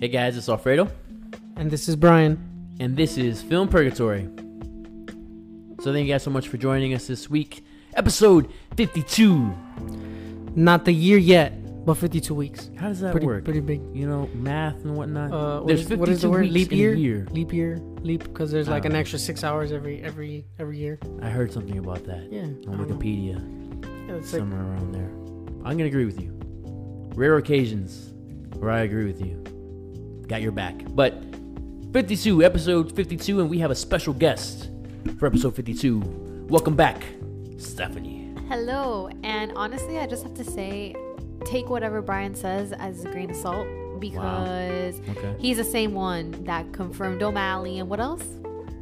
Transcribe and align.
Hey 0.00 0.08
guys, 0.08 0.36
it's 0.36 0.48
Alfredo, 0.48 0.88
And 1.56 1.70
this 1.70 1.88
is 1.88 1.96
Brian. 1.96 2.38
and 2.80 2.96
this 2.96 3.16
is 3.18 3.42
Film 3.42 3.68
Purgatory. 3.68 4.28
So 5.80 5.92
thank 5.92 6.06
you 6.06 6.12
guys 6.14 6.22
so 6.22 6.30
much 6.30 6.48
for 6.48 6.56
joining 6.56 6.94
us 6.94 7.06
this 7.06 7.28
week. 7.28 7.64
Episode 7.94 8.48
52. 8.76 9.52
Not 10.54 10.84
the 10.84 10.92
year 10.92 11.18
yet, 11.18 11.84
but 11.84 11.94
52 11.94 12.34
weeks. 12.34 12.70
How 12.76 12.88
does 12.88 13.00
that 13.00 13.10
Pretty, 13.12 13.26
work? 13.26 13.44
pretty 13.44 13.60
big. 13.60 13.80
You 13.94 14.06
know, 14.08 14.28
math 14.34 14.76
and 14.84 14.96
whatnot. 14.96 15.32
Uh, 15.32 15.58
what 15.60 15.66
There's 15.68 15.90
is- 15.90 15.96
what 15.98 16.08
is 16.08 16.22
the 16.22 16.30
word? 16.30 16.42
weeks 16.42 16.54
Leap 16.54 16.72
year? 16.72 16.94
year. 16.94 17.26
Leap 17.32 17.52
year, 17.52 17.78
leap, 18.02 18.24
because 18.24 18.50
there's 18.50 18.68
like 18.68 18.84
an 18.84 18.92
don't 18.92 19.00
extra 19.00 19.18
six 19.18 19.42
hours 19.44 19.72
every 19.72 20.00
every 20.02 20.44
every 20.58 20.78
year. 20.78 20.98
I 21.22 21.30
heard 21.30 21.52
something 21.52 21.78
about 21.78 22.04
that 22.04 22.28
Yeah, 22.32 22.42
on. 22.42 22.78
Wikipedia, 22.78 23.38
Yeah, 24.08 24.14
it's 24.14 24.32
like, 24.32 24.40
somewhere 24.40 24.60
around 24.60 24.92
there. 24.94 25.10
I'm 25.64 25.76
gonna 25.76 25.86
agree 25.86 26.04
with 26.04 26.20
you. 26.20 26.32
Rare 27.14 27.36
occasions 27.36 28.12
where 28.58 28.70
I 28.70 28.80
agree 28.80 29.04
with 29.06 29.20
you. 29.24 29.42
Got 30.28 30.42
your 30.42 30.52
back. 30.52 30.74
But 30.90 31.22
52, 31.92 32.44
episode 32.44 32.94
52, 32.94 33.40
and 33.40 33.50
we 33.50 33.58
have 33.58 33.70
a 33.70 33.74
special 33.74 34.12
guest 34.12 34.68
for 35.18 35.26
episode 35.26 35.54
52. 35.56 36.46
Welcome 36.48 36.76
back, 36.76 37.02
Stephanie. 37.56 38.34
Hello, 38.48 39.08
and 39.22 39.52
honestly, 39.56 39.98
I 39.98 40.06
just 40.06 40.22
have 40.22 40.34
to 40.34 40.44
say, 40.44 40.94
take 41.44 41.68
whatever 41.70 42.02
Brian 42.02 42.34
says 42.34 42.72
as 42.72 43.04
a 43.04 43.10
grain 43.10 43.30
of 43.30 43.36
salt 43.36 43.66
because 44.00 45.00
Okay. 45.08 45.34
he's 45.38 45.56
the 45.56 45.64
same 45.64 45.92
one 45.94 46.30
that 46.44 46.72
confirmed 46.72 47.22
O'Malley 47.22 47.78
and 47.78 47.88
what 47.88 48.00
else? 48.00 48.24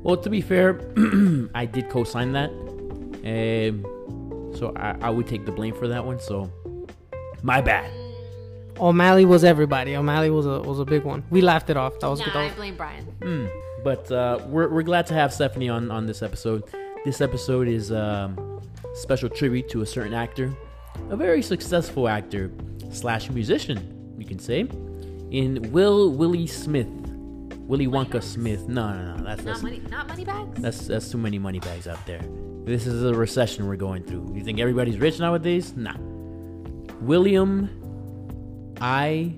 Well, 0.02 0.16
to 0.19 0.30
be 0.30 0.41
fair, 0.41 0.80
I 1.55 1.66
did 1.66 1.88
co-sign 1.91 2.33
that, 2.33 2.50
um, 2.50 4.52
so 4.56 4.72
I, 4.77 4.97
I 5.00 5.10
would 5.10 5.27
take 5.27 5.47
the 5.47 5.52
blame 5.52 5.74
for 5.74 5.88
that 5.88 6.05
one. 6.05 6.20
So, 6.20 6.50
my 7.42 7.60
bad. 7.60 7.91
O'Malley 8.80 9.24
was 9.24 9.44
everybody. 9.44 9.96
O'Malley 9.96 10.30
was 10.30 10.46
a 10.46 10.60
was 10.60 10.78
a 10.80 10.84
big 10.84 11.02
one. 11.05 11.22
We 11.30 11.41
laughed 11.41 11.70
it 11.70 11.77
off. 11.77 11.98
That 12.00 12.08
was 12.08 12.20
Nah, 12.20 12.27
good. 12.27 12.34
That 12.34 12.52
I 12.52 12.55
blame 12.55 12.77
Brian. 12.77 13.05
Hmm. 13.22 13.46
But 13.84 14.10
uh, 14.10 14.41
we're 14.46 14.68
we're 14.68 14.83
glad 14.83 15.06
to 15.08 15.14
have 15.14 15.33
Stephanie 15.33 15.68
on 15.68 15.91
on 15.91 16.06
this 16.06 16.22
episode. 16.22 16.64
This 17.05 17.20
episode 17.20 17.68
is 17.68 17.92
um, 17.92 18.60
special 18.94 19.28
tribute 19.28 19.68
to 19.70 19.83
a 19.83 19.86
certain 19.86 20.12
actor, 20.14 20.52
a 21.10 21.16
very 21.16 21.41
successful 21.42 22.08
actor 22.08 22.50
slash 22.91 23.30
musician, 23.30 24.14
you 24.18 24.27
can 24.27 24.38
say, 24.41 24.60
in 25.30 25.70
Will 25.70 26.11
Willie 26.11 26.46
Smith, 26.48 26.88
Willie 27.68 27.86
Wonka 27.86 28.22
Smith. 28.22 28.66
No, 28.68 28.92
no, 28.92 29.16
no. 29.16 29.24
That's 29.24 29.44
Not 29.44 29.44
that's 29.44 29.62
money, 29.62 29.83
not 29.88 30.08
money 30.08 30.24
bags. 30.24 30.61
That's 30.61 30.86
that's 30.86 31.08
too 31.11 31.18
many 31.18 31.38
money 31.38 31.61
bags 31.61 31.86
out 31.86 32.05
there. 32.06 32.20
This 32.64 32.88
is 32.88 33.05
a 33.05 33.14
recession 33.14 33.68
we're 33.68 33.77
going 33.77 34.02
through. 34.02 34.33
You 34.34 34.42
think 34.42 34.58
everybody's 34.58 34.98
rich 34.98 35.20
nowadays? 35.20 35.77
Nah. 35.77 35.94
William, 37.00 37.70
I 38.80 39.32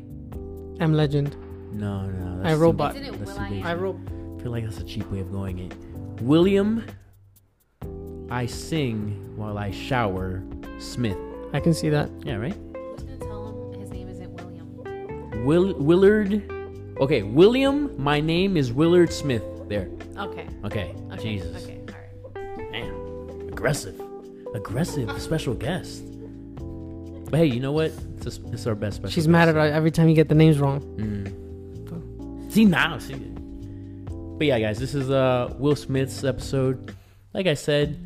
I'm 0.81 0.93
legend. 0.95 1.37
no 1.73 2.07
no. 2.07 2.43
I 2.49 2.55
Robot. 2.55 2.95
Isn't 2.97 3.15
it 3.15 3.19
that's 3.19 3.33
Will 3.33 3.41
I 3.41 3.51
basic. 3.51 3.65
I 3.67 3.75
wrote. 3.75 3.99
I 4.39 4.43
feel 4.43 4.53
like 4.53 4.65
that's 4.65 4.79
a 4.79 4.85
cheap 4.85 5.11
way 5.11 5.21
of 5.21 5.33
going 5.33 5.59
it. 5.59 5.75
William, 6.23 6.85
I 8.31 8.47
sing 8.47 9.35
while 9.37 9.59
I 9.59 9.71
shower. 9.71 10.43
Smith. 10.79 11.17
I 11.53 11.61
can 11.61 11.75
see 11.75 11.89
that. 11.89 12.09
Yeah, 12.25 12.37
right. 12.37 12.55
Who's 12.55 13.03
gonna 13.03 13.19
tell 13.19 13.73
him 13.73 13.81
his 13.81 13.91
name 13.91 14.09
isn't 14.09 14.31
William? 14.35 15.45
Will 15.45 15.75
Willard. 15.75 16.43
Okay, 17.01 17.23
William. 17.23 17.91
My 18.01 18.21
name 18.21 18.57
is 18.57 18.73
Willard 18.73 19.13
Smith. 19.13 19.43
There. 19.69 19.89
Okay. 20.17 20.47
Okay. 20.65 20.95
Okay. 21.13 21.23
Jesus. 21.23 21.65
Okay. 21.65 21.81
All 21.89 21.95
right. 22.57 22.71
Man, 22.71 23.49
aggressive, 23.53 24.01
aggressive 24.55 25.21
special 25.21 25.55
guest. 25.55 26.05
But 27.31 27.39
hey, 27.41 27.47
you 27.47 27.61
know 27.61 27.73
what? 27.73 27.93
It's, 28.17 28.39
a, 28.39 28.47
it's 28.53 28.67
our 28.67 28.75
best 28.75 28.97
special. 28.97 29.11
She's 29.13 29.25
guest. 29.25 29.31
mad 29.31 29.49
at 29.49 29.57
us 29.57 29.73
every 29.73 29.91
time 29.91 30.09
you 30.09 30.15
get 30.15 30.29
the 30.29 30.35
names 30.35 30.59
wrong. 30.59 30.81
Mm. 30.97 32.53
See 32.53 32.65
now, 32.65 32.99
see. 32.99 33.15
But 33.15 34.47
yeah, 34.47 34.59
guys, 34.59 34.79
this 34.79 34.95
is 34.95 35.11
uh 35.11 35.55
Will 35.59 35.77
Smith's 35.77 36.25
episode. 36.25 36.95
Like 37.35 37.47
I 37.47 37.55
said 37.55 37.99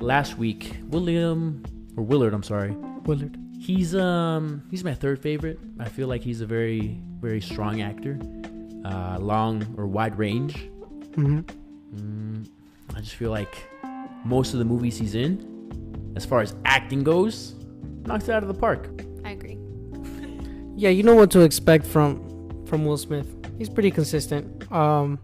last 0.00 0.36
week, 0.36 0.76
William 0.88 1.64
or 1.96 2.02
Willard, 2.04 2.34
I'm 2.34 2.42
sorry. 2.42 2.72
Willard. 3.04 3.36
He's 3.58 3.94
um 3.94 4.62
he's 4.70 4.84
my 4.84 4.92
third 4.94 5.20
favorite. 5.22 5.58
I 5.80 5.88
feel 5.88 6.08
like 6.08 6.22
he's 6.22 6.40
a 6.42 6.46
very 6.46 7.00
very 7.20 7.40
strong 7.40 7.80
actor, 7.80 8.18
uh, 8.84 9.18
long 9.18 9.74
or 9.78 9.86
wide 9.86 10.18
range. 10.18 10.54
hmm 11.14 11.40
Mm, 11.94 12.46
I 12.94 13.00
just 13.00 13.14
feel 13.14 13.30
like 13.30 13.66
most 14.24 14.52
of 14.52 14.58
the 14.58 14.64
movies 14.66 14.98
he's 14.98 15.14
in, 15.14 16.12
as 16.16 16.26
far 16.26 16.40
as 16.42 16.54
acting 16.66 17.02
goes, 17.04 17.54
knocks 18.06 18.28
it 18.28 18.32
out 18.32 18.42
of 18.42 18.48
the 18.48 18.54
park. 18.54 18.88
I 19.24 19.30
agree. 19.30 19.58
Yeah, 20.78 20.90
you 20.90 21.02
know 21.02 21.14
what 21.14 21.30
to 21.30 21.40
expect 21.40 21.86
from 21.86 22.20
from 22.66 22.84
Will 22.84 22.98
Smith. 22.98 23.26
He's 23.56 23.70
pretty 23.70 23.90
consistent. 23.90 24.70
Um 24.70 25.18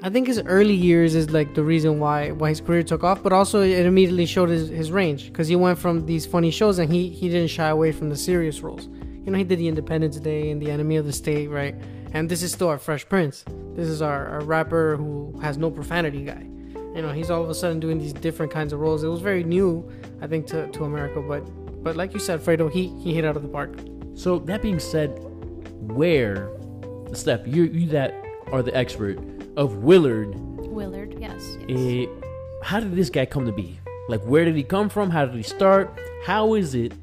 I 0.00 0.10
think 0.10 0.28
his 0.28 0.40
early 0.46 0.74
years 0.74 1.14
is 1.14 1.30
like 1.30 1.54
the 1.54 1.64
reason 1.64 1.98
why 1.98 2.30
why 2.30 2.48
his 2.50 2.60
career 2.60 2.82
took 2.82 3.02
off, 3.04 3.22
but 3.22 3.32
also 3.32 3.60
it 3.60 3.84
immediately 3.84 4.26
showed 4.26 4.48
his, 4.48 4.68
his 4.68 4.92
range 4.92 5.26
because 5.26 5.48
he 5.48 5.56
went 5.56 5.78
from 5.78 6.06
these 6.06 6.24
funny 6.24 6.50
shows 6.50 6.78
and 6.78 6.90
he 6.90 7.08
he 7.08 7.28
didn't 7.28 7.48
shy 7.48 7.68
away 7.68 7.92
from 7.92 8.08
the 8.08 8.16
serious 8.16 8.60
roles. 8.62 8.86
You 8.86 9.32
know, 9.32 9.38
he 9.38 9.44
did 9.44 9.58
the 9.58 9.68
Independence 9.68 10.16
Day 10.18 10.50
and 10.50 10.62
the 10.62 10.70
Enemy 10.70 10.96
of 10.96 11.04
the 11.04 11.12
State, 11.12 11.48
right? 11.48 11.74
And 12.12 12.30
this 12.30 12.42
is 12.42 12.52
still 12.52 12.68
our 12.68 12.78
Fresh 12.78 13.08
Prince. 13.08 13.44
This 13.74 13.88
is 13.88 14.00
our, 14.00 14.26
our 14.28 14.40
rapper 14.40 14.96
who 14.96 15.38
has 15.42 15.58
no 15.58 15.70
profanity 15.70 16.24
guy. 16.24 16.48
You 16.98 17.02
know, 17.02 17.12
he's 17.12 17.30
all 17.30 17.44
of 17.44 17.48
a 17.48 17.54
sudden 17.54 17.78
doing 17.78 18.00
these 18.00 18.12
different 18.12 18.50
kinds 18.50 18.72
of 18.72 18.80
roles. 18.80 19.04
It 19.04 19.06
was 19.06 19.20
very 19.20 19.44
new, 19.44 19.88
I 20.20 20.26
think, 20.26 20.48
to, 20.48 20.66
to 20.72 20.82
America, 20.82 21.22
but 21.22 21.42
but 21.84 21.94
like 21.94 22.12
you 22.12 22.18
said, 22.18 22.40
Fredo, 22.40 22.68
he 22.68 22.88
he 22.98 23.14
hit 23.14 23.24
out 23.24 23.36
of 23.36 23.42
the 23.42 23.48
park. 23.48 23.78
So 24.16 24.40
that 24.40 24.62
being 24.62 24.80
said, 24.80 25.16
where, 25.78 26.50
Steph, 27.12 27.46
you 27.46 27.66
you 27.66 27.86
that 27.90 28.12
are 28.50 28.64
the 28.64 28.76
expert 28.76 29.20
of 29.56 29.76
Willard. 29.84 30.34
Willard. 30.58 31.14
Yes. 31.20 31.56
yes. 31.68 31.78
eh, 31.78 32.06
how 32.64 32.80
did 32.80 32.96
this 32.96 33.10
guy 33.10 33.26
come 33.26 33.46
to 33.46 33.52
be? 33.52 33.78
Like, 34.08 34.22
where 34.22 34.44
did 34.44 34.56
he 34.56 34.64
come 34.64 34.88
from? 34.88 35.08
How 35.08 35.24
did 35.24 35.36
he 35.36 35.44
start? 35.44 35.96
How 36.24 36.54
is 36.54 36.74
it 36.74 36.94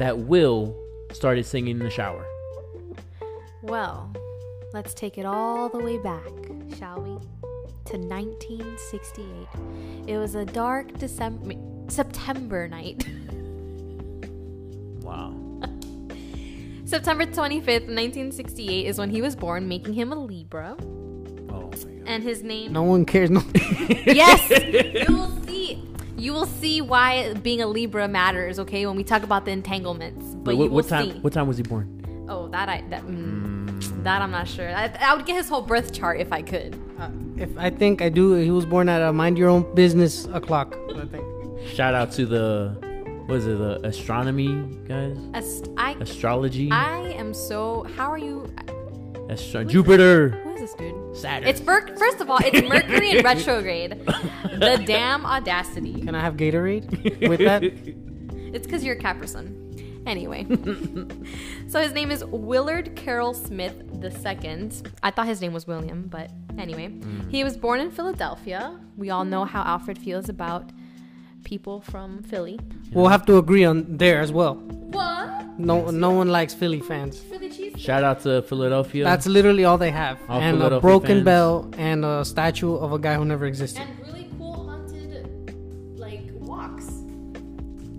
that 0.00 0.18
Will 0.18 0.76
started 1.12 1.46
singing 1.46 1.78
in 1.78 1.84
the 1.84 1.90
shower? 1.90 2.26
Well, 3.62 4.12
let's 4.72 4.92
take 4.92 5.18
it 5.18 5.24
all 5.24 5.68
the 5.68 5.78
way 5.78 5.98
back, 5.98 6.32
shall 6.76 7.00
we? 7.00 7.49
To 7.90 7.96
1968. 7.98 9.26
It 10.06 10.16
was 10.18 10.36
a 10.36 10.44
dark 10.44 10.96
December 10.98 11.54
September 11.88 12.68
night. 12.68 13.06
Wow. 15.02 15.34
September 16.84 17.24
25th, 17.26 17.88
1968 17.90 18.86
is 18.86 18.98
when 18.98 19.10
he 19.10 19.22
was 19.22 19.34
born, 19.34 19.66
making 19.66 19.94
him 19.94 20.12
a 20.12 20.14
Libra. 20.14 20.76
Oh 20.78 20.84
my 21.48 21.70
god. 21.70 21.88
And 22.06 22.22
his 22.22 22.44
name 22.44 22.72
No 22.72 22.84
one 22.84 23.04
cares. 23.04 23.28
No. 23.30 23.42
Yes, 24.06 24.48
you 25.08 25.16
will 25.16 25.32
see. 25.46 25.82
You 26.16 26.32
will 26.32 26.46
see 26.46 26.80
why 26.80 27.32
being 27.34 27.60
a 27.60 27.66
Libra 27.66 28.06
matters, 28.06 28.60
okay? 28.60 28.86
When 28.86 28.94
we 28.96 29.02
talk 29.02 29.24
about 29.24 29.46
the 29.46 29.50
entanglements, 29.50 30.24
but 30.36 30.54
Wait, 30.54 30.54
you 30.54 30.58
what, 30.58 30.70
will 30.70 30.76
what 30.76 30.88
time? 30.88 31.10
see. 31.10 31.18
What 31.20 31.32
time 31.32 31.48
was 31.48 31.56
he 31.56 31.64
born? 31.64 32.26
Oh, 32.28 32.46
that 32.48 32.68
I 32.68 32.84
that 32.90 33.02
mm, 33.02 33.49
that 34.04 34.22
I'm 34.22 34.30
not 34.30 34.48
sure. 34.48 34.68
I, 34.68 34.92
I 35.00 35.14
would 35.14 35.26
get 35.26 35.36
his 35.36 35.48
whole 35.48 35.62
birth 35.62 35.92
chart 35.92 36.20
if 36.20 36.32
I 36.32 36.42
could. 36.42 36.78
Uh, 36.98 37.10
if 37.36 37.56
I 37.56 37.70
think 37.70 38.02
I 38.02 38.08
do, 38.08 38.34
he 38.34 38.50
was 38.50 38.66
born 38.66 38.88
at 38.88 39.00
a 39.02 39.12
mind 39.12 39.38
your 39.38 39.48
own 39.48 39.74
business 39.74 40.26
o'clock. 40.26 40.76
I 40.96 41.04
think. 41.06 41.24
Shout 41.74 41.94
out 41.94 42.12
to 42.12 42.26
the, 42.26 42.76
what 43.26 43.38
is 43.38 43.46
it, 43.46 43.58
the 43.58 43.80
astronomy 43.86 44.48
guys? 44.88 45.16
Ast- 45.34 45.68
I 45.76 45.92
Astrology. 46.00 46.70
I 46.70 46.98
am 47.12 47.32
so. 47.34 47.84
How 47.96 48.10
are 48.10 48.18
you? 48.18 48.52
Astro- 49.28 49.64
Jupiter. 49.64 50.30
Who 50.30 50.54
is 50.54 50.60
this 50.60 50.74
dude? 50.74 51.16
Saturn. 51.16 51.48
It's 51.48 51.60
Mer- 51.62 51.96
first 51.96 52.20
of 52.20 52.28
all, 52.30 52.38
it's 52.42 52.68
Mercury 52.68 53.18
in 53.18 53.24
retrograde. 53.24 53.90
The 54.04 54.82
damn 54.86 55.24
audacity. 55.24 56.00
Can 56.02 56.14
I 56.14 56.20
have 56.20 56.34
Gatorade 56.36 57.28
with 57.28 57.40
that? 57.40 57.62
It's 57.62 58.66
because 58.66 58.82
you're 58.82 58.96
a 58.96 58.98
Capricorn. 58.98 59.69
Anyway, 60.06 60.46
so 61.68 61.80
his 61.80 61.92
name 61.92 62.10
is 62.10 62.24
Willard 62.24 62.96
Carroll 62.96 63.34
Smith 63.34 63.82
II. 64.02 64.70
I 65.02 65.10
thought 65.10 65.26
his 65.26 65.40
name 65.40 65.52
was 65.52 65.66
William, 65.66 66.06
but 66.08 66.30
anyway, 66.58 66.88
mm. 66.88 67.30
he 67.30 67.44
was 67.44 67.56
born 67.56 67.80
in 67.80 67.90
Philadelphia. 67.90 68.78
We 68.96 69.10
all 69.10 69.24
know 69.24 69.44
how 69.44 69.62
Alfred 69.62 69.98
feels 69.98 70.28
about 70.28 70.70
people 71.44 71.80
from 71.80 72.22
Philly. 72.22 72.58
We'll 72.92 73.08
have 73.08 73.26
to 73.26 73.36
agree 73.38 73.64
on 73.64 73.96
there 73.96 74.20
as 74.20 74.32
well. 74.32 74.54
What? 74.54 75.58
No, 75.58 75.90
no 75.90 76.10
one 76.10 76.28
likes 76.28 76.54
Philly 76.54 76.80
fans. 76.80 77.18
Philly 77.18 77.50
cheese? 77.50 77.78
Shout 77.78 78.02
out 78.02 78.20
to 78.22 78.42
Philadelphia. 78.42 79.04
That's 79.04 79.26
literally 79.26 79.64
all 79.64 79.78
they 79.78 79.90
have, 79.90 80.18
All 80.28 80.40
and 80.40 80.62
a 80.62 80.80
broken 80.80 81.16
fans. 81.16 81.24
bell 81.24 81.70
and 81.76 82.04
a 82.04 82.24
statue 82.24 82.74
of 82.74 82.92
a 82.92 82.98
guy 82.98 83.14
who 83.14 83.24
never 83.24 83.46
existed. 83.46 83.82
And 83.82 84.09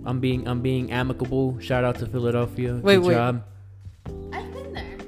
I'm 0.04 0.20
being 0.20 0.46
I'm 0.48 0.60
being 0.60 0.90
amicable. 0.90 1.58
Shout 1.60 1.84
out 1.84 1.98
to 2.00 2.06
Philadelphia. 2.06 2.74
Wait, 2.74 2.96
Good 2.96 3.04
wait. 3.06 3.14
job. 3.14 3.44
I've 4.32 4.52
been 4.52 4.72
there. 4.72 4.98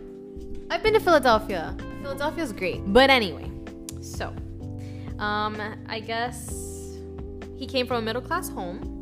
I've 0.70 0.82
been 0.82 0.94
to 0.94 1.00
Philadelphia. 1.00 1.76
Philadelphia's 2.02 2.52
great. 2.52 2.80
But 2.92 3.10
anyway, 3.10 3.50
so 4.00 4.34
um 5.18 5.60
I 5.88 6.00
guess 6.00 6.96
he 7.56 7.66
came 7.66 7.86
from 7.86 7.98
a 7.98 8.02
middle 8.02 8.22
class 8.22 8.48
home 8.48 8.94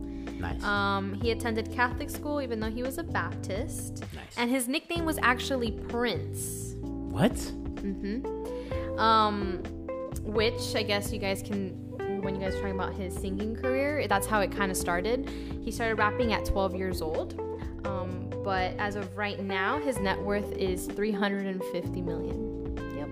Nice. 0.42 0.62
Um, 0.64 1.14
he 1.22 1.30
attended 1.30 1.72
Catholic 1.72 2.10
school 2.10 2.42
even 2.42 2.58
though 2.60 2.70
he 2.70 2.82
was 2.82 2.98
a 2.98 3.04
Baptist. 3.04 4.00
Nice. 4.14 4.36
And 4.36 4.50
his 4.50 4.66
nickname 4.68 5.04
was 5.04 5.18
actually 5.22 5.70
Prince. 5.70 6.74
what? 6.80 7.32
Mm-hmm. 7.32 8.98
Um, 8.98 9.62
which 10.22 10.74
I 10.74 10.82
guess 10.82 11.12
you 11.12 11.18
guys 11.20 11.42
can, 11.42 11.91
when 12.22 12.34
you 12.34 12.40
guys 12.40 12.54
are 12.54 12.58
talking 12.60 12.74
about 12.74 12.94
his 12.94 13.14
singing 13.14 13.56
career, 13.56 14.06
that's 14.08 14.26
how 14.26 14.40
it 14.40 14.50
kind 14.52 14.70
of 14.70 14.76
started. 14.76 15.28
He 15.62 15.70
started 15.70 15.96
rapping 15.96 16.32
at 16.32 16.44
12 16.44 16.74
years 16.74 17.02
old. 17.02 17.38
Um, 17.84 18.30
but 18.44 18.74
as 18.78 18.96
of 18.96 19.16
right 19.16 19.38
now, 19.40 19.78
his 19.80 19.98
net 19.98 20.20
worth 20.22 20.50
is 20.52 20.86
350 20.86 22.00
million. 22.02 22.76
Yep. 22.96 23.08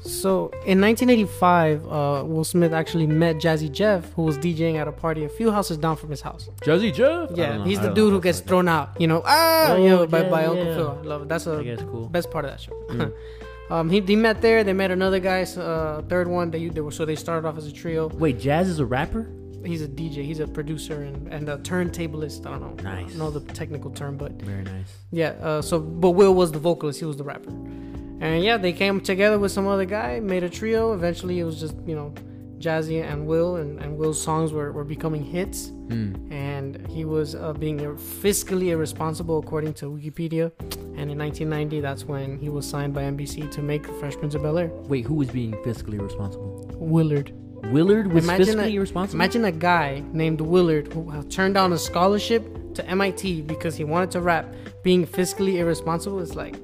So 0.00 0.50
in 0.64 0.80
1985, 0.80 1.86
uh, 1.86 2.24
Will 2.24 2.44
Smith 2.44 2.72
actually 2.72 3.06
met 3.06 3.36
Jazzy 3.36 3.70
Jeff, 3.70 4.12
who 4.14 4.22
was 4.22 4.36
DJing 4.38 4.76
at 4.76 4.86
a 4.86 4.92
party 4.92 5.24
a 5.24 5.28
few 5.28 5.50
houses 5.50 5.78
down 5.78 5.96
from 5.96 6.10
his 6.10 6.20
house. 6.20 6.48
Jazzy 6.62 6.92
Jeff? 6.94 7.30
Yeah, 7.34 7.64
he's 7.64 7.80
the 7.80 7.88
dude 7.92 8.12
who 8.12 8.20
gets 8.20 8.38
that's 8.38 8.48
thrown 8.48 8.68
out. 8.68 9.00
You 9.00 9.06
know, 9.08 9.22
ah, 9.24 9.72
Oh, 9.72 9.76
you 9.82 9.88
know, 9.88 10.00
yeah, 10.02 10.06
by 10.28 10.44
Uncle 10.46 10.64
yeah. 10.64 10.74
Phil. 10.74 10.98
I 11.00 11.06
love 11.06 11.22
it. 11.22 11.28
That's 11.28 11.46
like- 11.46 11.56
a 11.58 11.60
I 11.60 11.64
guess 11.64 11.80
cool. 11.82 12.08
best 12.08 12.30
part 12.30 12.44
of 12.44 12.50
that 12.52 12.60
show. 12.60 12.72
Mm. 12.90 13.12
um, 13.70 13.90
he, 13.90 14.00
they 14.00 14.16
met 14.16 14.40
there. 14.42 14.62
They 14.64 14.72
met 14.72 14.90
another 14.90 15.18
guy, 15.20 15.42
uh, 15.42 16.02
third 16.02 16.28
one. 16.28 16.50
They, 16.50 16.68
they 16.68 16.80
were 16.80 16.90
so 16.92 17.04
they 17.04 17.16
started 17.16 17.46
off 17.48 17.56
as 17.58 17.66
a 17.66 17.72
trio. 17.72 18.08
Wait, 18.08 18.38
Jazz 18.38 18.68
is 18.68 18.78
a 18.78 18.86
rapper? 18.86 19.28
He's 19.64 19.82
a 19.82 19.88
DJ. 19.88 20.24
He's 20.24 20.38
a 20.38 20.46
producer 20.46 21.02
and, 21.02 21.32
and 21.32 21.48
a 21.48 21.58
turntablist. 21.58 22.46
I 22.46 22.50
don't 22.58 22.60
know. 22.82 22.88
I 22.90 23.02
Nice. 23.02 23.08
don't 23.10 23.18
know 23.18 23.30
the 23.30 23.40
technical 23.52 23.90
term, 23.90 24.16
but 24.16 24.32
Very 24.32 24.62
nice. 24.62 24.96
yeah. 25.10 25.30
Uh, 25.42 25.60
so, 25.62 25.80
but 25.80 26.10
Will 26.12 26.34
was 26.34 26.52
the 26.52 26.58
vocalist. 26.60 27.00
He 27.00 27.04
was 27.04 27.16
the 27.16 27.24
rapper. 27.24 27.50
And 27.50 28.44
yeah, 28.44 28.56
they 28.56 28.72
came 28.72 29.00
together 29.00 29.38
with 29.38 29.50
some 29.52 29.66
other 29.66 29.84
guy, 29.84 30.20
made 30.20 30.44
a 30.44 30.48
trio. 30.48 30.92
Eventually, 30.94 31.40
it 31.40 31.44
was 31.44 31.58
just 31.60 31.74
you 31.84 31.94
know, 31.96 32.14
Jazzy 32.58 33.02
and 33.02 33.26
Will, 33.26 33.56
and, 33.56 33.78
and 33.80 33.96
Will's 33.96 34.20
songs 34.20 34.52
were, 34.52 34.72
were 34.72 34.84
becoming 34.84 35.22
hits. 35.24 35.68
Hmm. 35.88 36.14
And 36.32 36.86
he 36.88 37.04
was 37.04 37.34
uh, 37.34 37.52
being 37.52 37.78
fiscally 37.78 38.68
irresponsible, 38.68 39.38
according 39.38 39.74
to 39.74 39.86
Wikipedia. 39.86 40.52
And 40.96 41.10
in 41.10 41.18
1990, 41.18 41.80
that's 41.80 42.04
when 42.04 42.38
he 42.38 42.48
was 42.48 42.66
signed 42.66 42.94
by 42.94 43.02
NBC 43.02 43.50
to 43.52 43.62
make 43.62 43.86
Fresh 44.00 44.16
Prince 44.16 44.34
of 44.34 44.42
Bel 44.42 44.58
Air. 44.58 44.68
Wait, 44.88 45.04
who 45.04 45.14
was 45.14 45.28
being 45.28 45.52
fiscally 45.64 46.00
responsible? 46.00 46.66
Willard. 46.78 47.32
Willard 47.72 48.12
was 48.12 48.24
Imagine 48.24 48.58
fiscally 48.58 48.76
a- 48.76 48.78
responsible? 48.78 49.16
Imagine 49.20 49.44
a 49.44 49.52
guy 49.52 50.02
named 50.12 50.40
Willard 50.40 50.92
who 50.92 51.10
uh, 51.10 51.22
turned 51.28 51.54
down 51.54 51.72
a 51.72 51.78
scholarship 51.78 52.46
to 52.74 52.86
MIT 52.86 53.42
because 53.42 53.76
he 53.76 53.84
wanted 53.84 54.10
to 54.12 54.20
rap. 54.20 54.54
Being 54.82 55.06
fiscally 55.06 55.56
irresponsible 55.56 56.20
is 56.20 56.34
like, 56.36 56.56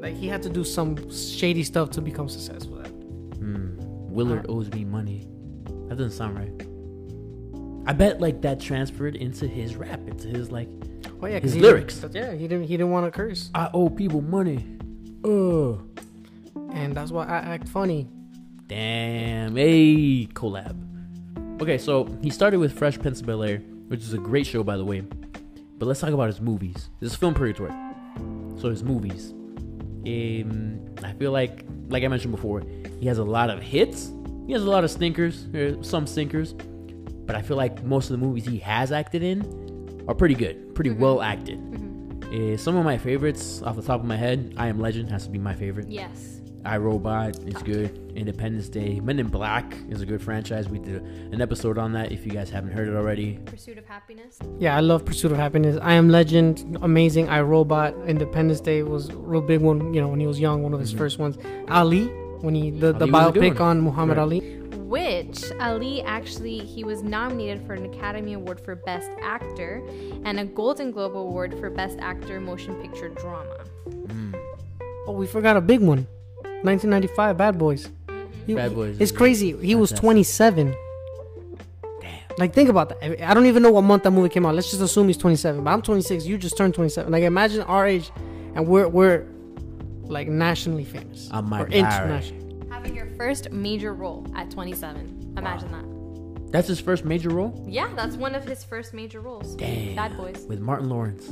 like 0.00 0.14
he 0.14 0.28
had 0.28 0.42
to 0.42 0.48
do 0.48 0.64
some 0.64 1.10
shady 1.10 1.64
stuff 1.64 1.90
to 1.90 2.00
become 2.00 2.28
successful. 2.28 2.71
Willard 4.12 4.46
owes 4.48 4.70
me 4.70 4.84
money. 4.84 5.26
That 5.88 5.96
doesn't 5.96 6.12
sound 6.12 6.38
right. 6.38 6.68
I 7.86 7.92
bet 7.92 8.20
like 8.20 8.42
that 8.42 8.60
transferred 8.60 9.16
into 9.16 9.46
his 9.46 9.74
rap, 9.76 10.00
into 10.06 10.28
his 10.28 10.50
like, 10.50 10.68
Oh 11.20 11.26
yeah, 11.26 11.38
His 11.38 11.52
he 11.52 11.60
lyrics. 11.60 12.04
Yeah, 12.12 12.32
he 12.32 12.48
didn't. 12.48 12.64
He 12.64 12.76
didn't 12.76 12.90
want 12.90 13.06
to 13.06 13.10
curse, 13.10 13.50
I 13.54 13.70
owe 13.72 13.88
people 13.88 14.20
money. 14.22 14.64
Uh. 15.24 15.74
and 16.72 16.94
that's 16.96 17.12
why 17.12 17.26
I 17.26 17.36
act 17.36 17.68
funny. 17.68 18.08
Damn. 18.66 19.54
Hey, 19.54 20.26
collab. 20.26 20.76
Okay, 21.62 21.78
so 21.78 22.06
he 22.22 22.30
started 22.30 22.58
with 22.58 22.76
Fresh 22.76 22.98
Prince 22.98 23.20
of 23.20 23.26
Bel 23.26 23.44
Air, 23.44 23.58
which 23.86 24.00
is 24.00 24.14
a 24.14 24.18
great 24.18 24.46
show, 24.46 24.64
by 24.64 24.76
the 24.76 24.84
way. 24.84 25.02
But 25.78 25.86
let's 25.86 26.00
talk 26.00 26.10
about 26.10 26.26
his 26.26 26.40
movies. 26.40 26.88
This 26.98 27.12
is 27.12 27.16
film 27.16 27.34
purgatory. 27.34 27.72
So 28.58 28.68
his 28.70 28.82
movies. 28.82 29.32
Um, 30.06 30.80
I 31.02 31.12
feel 31.12 31.32
like, 31.32 31.64
like 31.88 32.02
I 32.04 32.08
mentioned 32.08 32.32
before, 32.32 32.62
he 33.00 33.06
has 33.06 33.18
a 33.18 33.24
lot 33.24 33.50
of 33.50 33.62
hits. 33.62 34.12
He 34.46 34.52
has 34.52 34.62
a 34.62 34.70
lot 34.70 34.84
of 34.84 34.90
stinkers, 34.90 35.46
uh, 35.54 35.82
some 35.82 36.06
stinkers. 36.06 36.54
But 37.24 37.36
I 37.36 37.42
feel 37.42 37.56
like 37.56 37.84
most 37.84 38.10
of 38.10 38.18
the 38.18 38.26
movies 38.26 38.44
he 38.44 38.58
has 38.58 38.92
acted 38.92 39.22
in 39.22 40.04
are 40.08 40.14
pretty 40.14 40.34
good, 40.34 40.74
pretty 40.74 40.90
well 40.90 41.22
acted. 41.22 41.58
Uh, 42.32 42.56
some 42.56 42.76
of 42.76 42.84
my 42.84 42.98
favorites, 42.98 43.62
off 43.62 43.76
the 43.76 43.82
top 43.82 44.00
of 44.00 44.06
my 44.06 44.16
head, 44.16 44.54
I 44.56 44.66
Am 44.68 44.80
Legend 44.80 45.10
has 45.10 45.24
to 45.24 45.30
be 45.30 45.38
my 45.38 45.54
favorite. 45.54 45.88
Yes. 45.88 46.41
I 46.64 46.76
Robot 46.78 47.36
is 47.40 47.60
good. 47.62 47.98
Independence 48.14 48.68
Day. 48.68 49.00
Men 49.00 49.18
in 49.18 49.26
Black 49.28 49.74
is 49.88 50.00
a 50.00 50.06
good 50.06 50.22
franchise. 50.22 50.68
We 50.68 50.78
did 50.78 51.02
an 51.02 51.40
episode 51.40 51.76
on 51.78 51.92
that 51.94 52.12
if 52.12 52.24
you 52.24 52.30
guys 52.32 52.50
haven't 52.50 52.70
heard 52.72 52.86
it 52.88 52.94
already. 52.94 53.38
Pursuit 53.46 53.78
of 53.78 53.86
Happiness. 53.86 54.38
Yeah, 54.58 54.76
I 54.76 54.80
love 54.80 55.04
Pursuit 55.04 55.32
of 55.32 55.38
Happiness. 55.38 55.78
I 55.82 55.94
Am 55.94 56.08
Legend, 56.08 56.78
amazing. 56.82 57.28
I 57.28 57.40
Robot, 57.40 57.94
Independence 58.06 58.60
Day 58.60 58.82
was 58.84 59.08
a 59.08 59.16
real 59.16 59.40
big 59.40 59.60
one. 59.60 59.92
You 59.92 60.00
know, 60.02 60.08
when 60.08 60.20
he 60.20 60.26
was 60.26 60.38
young, 60.38 60.62
one 60.62 60.72
of 60.72 60.78
his 60.80 60.94
Mhm. 60.94 60.98
first 60.98 61.18
ones. 61.18 61.36
Ali, 61.68 62.04
when 62.42 62.54
he 62.54 62.70
the, 62.70 62.92
the 62.92 63.00
Ali 63.06 63.10
was 63.10 63.28
a 63.28 63.32
good 63.32 63.42
biopic 63.54 63.60
on 63.60 63.80
Muhammad 63.80 64.16
Right. 64.18 64.22
Ali. 64.22 64.40
Which 64.92 65.42
Ali 65.58 66.02
actually 66.02 66.58
he 66.58 66.84
was 66.84 67.02
nominated 67.02 67.66
for 67.66 67.72
an 67.72 67.86
Academy 67.86 68.34
Award 68.34 68.60
for 68.60 68.76
Best 68.76 69.10
Actor 69.22 69.82
and 70.24 70.38
a 70.38 70.44
Golden 70.44 70.90
Globe 70.92 71.16
Award 71.16 71.54
for 71.58 71.70
Best 71.70 71.98
Actor 72.00 72.40
Motion 72.40 72.74
Picture 72.76 73.08
Drama. 73.08 73.56
Oh, 75.08 75.12
we 75.12 75.26
forgot 75.26 75.56
a 75.56 75.60
big 75.60 75.80
one. 75.80 76.06
1995, 76.64 77.36
Bad 77.36 77.58
Boys. 77.58 77.88
He- 78.46 78.54
Bad 78.54 78.74
Boys 78.74 78.96
It's 79.00 79.12
crazy. 79.12 79.56
He 79.58 79.74
was 79.74 79.90
27. 79.92 80.74
Damn. 82.00 82.10
Like, 82.38 82.52
think 82.54 82.68
about 82.68 82.88
that. 82.88 82.98
I- 83.22 83.30
I 83.30 83.34
don't 83.34 83.46
even 83.46 83.62
know 83.62 83.70
what 83.70 83.82
month 83.82 84.02
that 84.04 84.10
movie 84.10 84.28
came 84.28 84.44
out. 84.46 84.54
Let's 84.54 84.70
just 84.70 84.82
assume 84.82 85.06
he's 85.06 85.16
27. 85.16 85.62
But 85.64 85.70
I'm 85.70 85.82
26. 85.82 86.26
You 86.26 86.38
just 86.38 86.56
turned 86.56 86.74
27. 86.74 87.10
Like, 87.12 87.22
imagine 87.24 87.62
our 87.62 87.86
age, 87.86 88.10
and 88.54 88.66
we're 88.66 88.88
we're 88.88 89.24
like 90.04 90.28
nationally 90.28 90.84
famous 90.84 91.30
On 91.30 91.48
my 91.48 91.62
or 91.62 91.66
Barry. 91.66 91.78
international. 91.80 92.42
Having 92.70 92.96
your 92.96 93.06
first 93.16 93.50
major 93.52 93.94
role 93.94 94.26
at 94.34 94.50
27. 94.50 95.34
Imagine 95.38 95.70
that. 95.72 96.52
That's 96.52 96.68
his 96.68 96.80
first 96.80 97.04
major 97.06 97.30
role? 97.30 97.64
Yeah, 97.66 97.88
that's 97.96 98.16
one 98.16 98.34
of 98.34 98.44
his 98.44 98.62
first 98.62 98.92
major 98.92 99.20
roles. 99.20 99.54
Damn. 99.54 99.94
Bad 99.96 100.16
Boys. 100.18 100.44
With 100.48 100.60
Martin 100.60 100.88
Lawrence. 100.90 101.24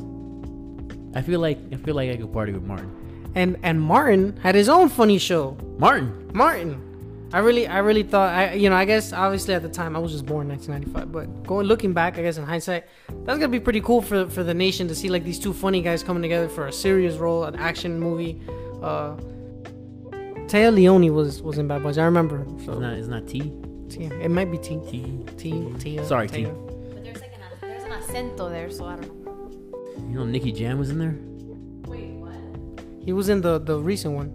I 1.14 1.20
feel 1.22 1.40
like 1.40 1.58
I 1.72 1.76
feel 1.76 1.94
like 1.94 2.10
I 2.10 2.16
could 2.16 2.32
party 2.32 2.52
with 2.52 2.62
Martin. 2.62 2.90
And 3.34 3.56
and 3.62 3.80
Martin 3.80 4.36
had 4.38 4.54
his 4.54 4.68
own 4.68 4.88
funny 4.88 5.18
show. 5.18 5.56
Martin. 5.78 6.30
Martin. 6.34 6.86
I 7.32 7.38
really, 7.38 7.68
I 7.68 7.78
really 7.78 8.02
thought, 8.02 8.34
I, 8.34 8.54
you 8.54 8.68
know, 8.68 8.74
I 8.74 8.84
guess 8.84 9.12
obviously 9.12 9.54
at 9.54 9.62
the 9.62 9.68
time 9.68 9.94
I 9.94 10.00
was 10.00 10.10
just 10.10 10.26
born 10.26 10.50
in 10.50 10.56
1995, 10.56 11.12
but 11.12 11.46
going 11.46 11.64
looking 11.68 11.92
back, 11.92 12.18
I 12.18 12.22
guess 12.22 12.38
in 12.38 12.44
hindsight, 12.44 12.86
that's 13.24 13.38
gonna 13.38 13.46
be 13.48 13.60
pretty 13.60 13.80
cool 13.80 14.02
for 14.02 14.26
for 14.26 14.42
the 14.42 14.52
nation 14.52 14.88
to 14.88 14.96
see 14.96 15.08
like 15.08 15.22
these 15.22 15.38
two 15.38 15.52
funny 15.52 15.80
guys 15.80 16.02
coming 16.02 16.22
together 16.22 16.48
for 16.48 16.66
a 16.66 16.72
serious 16.72 17.16
role, 17.18 17.44
an 17.44 17.54
action 17.54 18.00
movie. 18.00 18.40
Uh, 18.82 19.14
Taya 20.48 20.74
Leoni 20.74 21.10
was 21.10 21.40
was 21.40 21.58
in 21.58 21.68
Bad 21.68 21.84
Boys. 21.84 21.98
I 21.98 22.04
remember. 22.04 22.44
So 22.64 22.72
It's 22.72 22.80
not 22.80 22.92
it's 22.94 23.06
not 23.08 23.28
T. 23.28 23.52
Tia, 23.88 24.12
it 24.20 24.30
might 24.30 24.50
be 24.50 24.58
T. 24.58 24.80
T. 24.90 25.24
T. 25.36 25.72
Tia. 25.78 26.04
Sorry, 26.04 26.26
Taya. 26.26 26.32
T. 26.34 26.44
But 26.92 27.04
there's 27.04 27.20
like 27.20 27.32
an, 27.32 27.40
there's 27.60 27.84
an 27.84 27.92
acento 27.92 28.50
there, 28.50 28.70
so 28.70 28.86
I 28.86 28.96
don't 28.96 29.24
know. 29.24 30.08
You 30.08 30.14
know 30.16 30.24
Nicky 30.24 30.50
Jam 30.50 30.80
was 30.80 30.90
in 30.90 30.98
there? 30.98 31.16
He 33.04 33.12
was 33.12 33.28
in 33.28 33.40
the 33.40 33.58
the 33.58 33.78
recent 33.78 34.14
one. 34.14 34.30